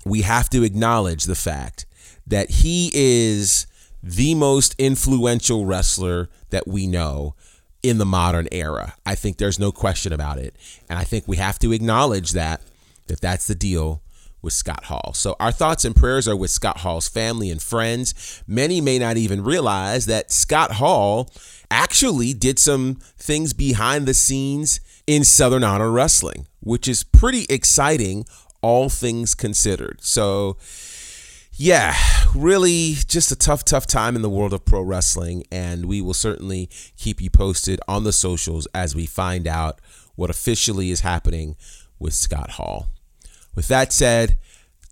we 0.04 0.20
have 0.20 0.50
to 0.50 0.64
acknowledge 0.64 1.24
the 1.24 1.34
fact 1.34 1.86
that 2.26 2.50
he 2.50 2.90
is 2.92 3.66
the 4.02 4.34
most 4.34 4.74
influential 4.76 5.64
wrestler 5.64 6.28
that 6.50 6.68
we 6.68 6.86
know 6.86 7.34
in 7.82 7.98
the 7.98 8.04
modern 8.04 8.48
era. 8.52 8.94
I 9.06 9.14
think 9.14 9.38
there's 9.38 9.58
no 9.58 9.72
question 9.72 10.12
about 10.12 10.38
it. 10.38 10.54
And 10.88 10.98
I 10.98 11.04
think 11.04 11.28
we 11.28 11.36
have 11.36 11.58
to 11.60 11.72
acknowledge 11.72 12.32
that 12.32 12.62
that 13.06 13.20
that's 13.20 13.46
the 13.46 13.54
deal 13.54 14.02
with 14.42 14.52
Scott 14.52 14.84
Hall. 14.84 15.12
So 15.14 15.34
our 15.40 15.50
thoughts 15.50 15.84
and 15.84 15.96
prayers 15.96 16.28
are 16.28 16.36
with 16.36 16.50
Scott 16.50 16.78
Hall's 16.78 17.08
family 17.08 17.50
and 17.50 17.60
friends. 17.60 18.42
Many 18.46 18.80
may 18.80 18.98
not 18.98 19.16
even 19.16 19.42
realize 19.42 20.06
that 20.06 20.30
Scott 20.30 20.72
Hall 20.72 21.30
actually 21.70 22.34
did 22.34 22.58
some 22.58 22.96
things 23.18 23.52
behind 23.52 24.06
the 24.06 24.14
scenes 24.14 24.80
in 25.06 25.24
Southern 25.24 25.64
Honor 25.64 25.90
Wrestling, 25.90 26.46
which 26.60 26.86
is 26.86 27.02
pretty 27.02 27.46
exciting 27.48 28.26
all 28.60 28.88
things 28.88 29.34
considered. 29.34 29.98
So 30.02 30.56
yeah, 31.58 31.96
really 32.36 32.94
just 33.08 33.32
a 33.32 33.36
tough, 33.36 33.64
tough 33.64 33.84
time 33.84 34.14
in 34.14 34.22
the 34.22 34.30
world 34.30 34.52
of 34.52 34.64
pro 34.64 34.80
wrestling. 34.80 35.42
And 35.50 35.86
we 35.86 36.00
will 36.00 36.14
certainly 36.14 36.70
keep 36.96 37.20
you 37.20 37.30
posted 37.30 37.80
on 37.88 38.04
the 38.04 38.12
socials 38.12 38.68
as 38.72 38.94
we 38.94 39.06
find 39.06 39.48
out 39.48 39.80
what 40.14 40.30
officially 40.30 40.90
is 40.90 41.00
happening 41.00 41.56
with 41.98 42.14
Scott 42.14 42.52
Hall. 42.52 42.86
With 43.56 43.66
that 43.68 43.92
said, 43.92 44.38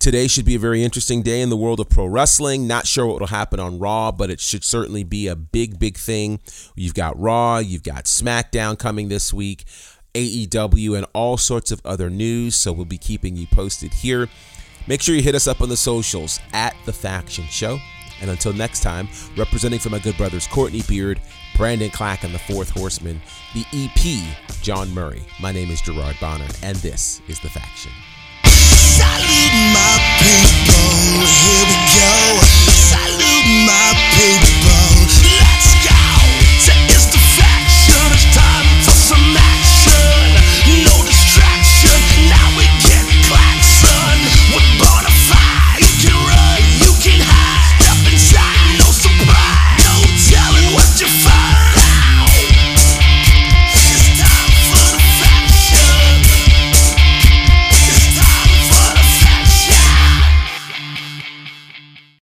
today 0.01 0.27
should 0.27 0.45
be 0.45 0.57
a 0.57 0.61
very 0.61 0.83
interesting 0.83 1.23
day 1.23 1.41
in 1.41 1.51
the 1.51 1.57
world 1.57 1.79
of 1.79 1.89
pro 1.89 2.07
wrestling. 2.07 2.67
Not 2.67 2.89
sure 2.89 3.07
what 3.07 3.21
will 3.21 3.29
happen 3.29 3.61
on 3.61 3.79
Raw, 3.79 4.11
but 4.11 4.29
it 4.29 4.41
should 4.41 4.65
certainly 4.65 5.05
be 5.05 5.29
a 5.29 5.37
big, 5.37 5.79
big 5.79 5.97
thing. 5.97 6.41
You've 6.75 6.95
got 6.95 7.17
Raw, 7.17 7.59
you've 7.59 7.85
got 7.85 8.07
SmackDown 8.07 8.77
coming 8.77 9.09
this 9.09 9.33
week. 9.33 9.65
AEW 10.15 10.97
and 10.97 11.07
all 11.13 11.37
sorts 11.37 11.71
of 11.71 11.81
other 11.85 12.09
news. 12.09 12.57
So 12.57 12.73
we'll 12.73 12.87
be 12.87 12.99
keeping 12.99 13.37
you 13.37 13.47
posted 13.47 13.93
here. 13.93 14.29
Make 14.89 15.03
sure 15.03 15.15
you 15.15 15.23
hit 15.23 15.35
us 15.35 15.49
up 15.49 15.61
on 15.61 15.69
the 15.69 15.77
socials 15.77 16.39
at 16.53 16.77
The 16.85 16.93
Faction 16.93 17.45
Show. 17.47 17.79
And 18.21 18.31
until 18.31 18.53
next 18.53 18.81
time, 18.81 19.09
representing 19.37 19.79
for 19.79 19.91
my 19.91 19.99
good 19.99 20.17
brothers 20.17 20.47
Courtney 20.47 20.83
Beard, 20.89 21.21
Brandon 21.57 21.91
Clack, 21.91 22.25
and 22.25 22.35
the 22.35 22.39
Fourth 22.39 22.71
Horseman, 22.71 23.21
the 23.53 23.65
EP, 23.73 24.63
John 24.63 24.93
Murray. 24.95 25.23
My 25.41 25.53
name 25.53 25.71
is 25.71 25.83
Gerard 25.83 26.17
Bonner, 26.21 26.47
and 26.63 26.77
this 26.79 27.21
is 27.29 27.41
The 27.41 27.51
Faction. 27.51 27.93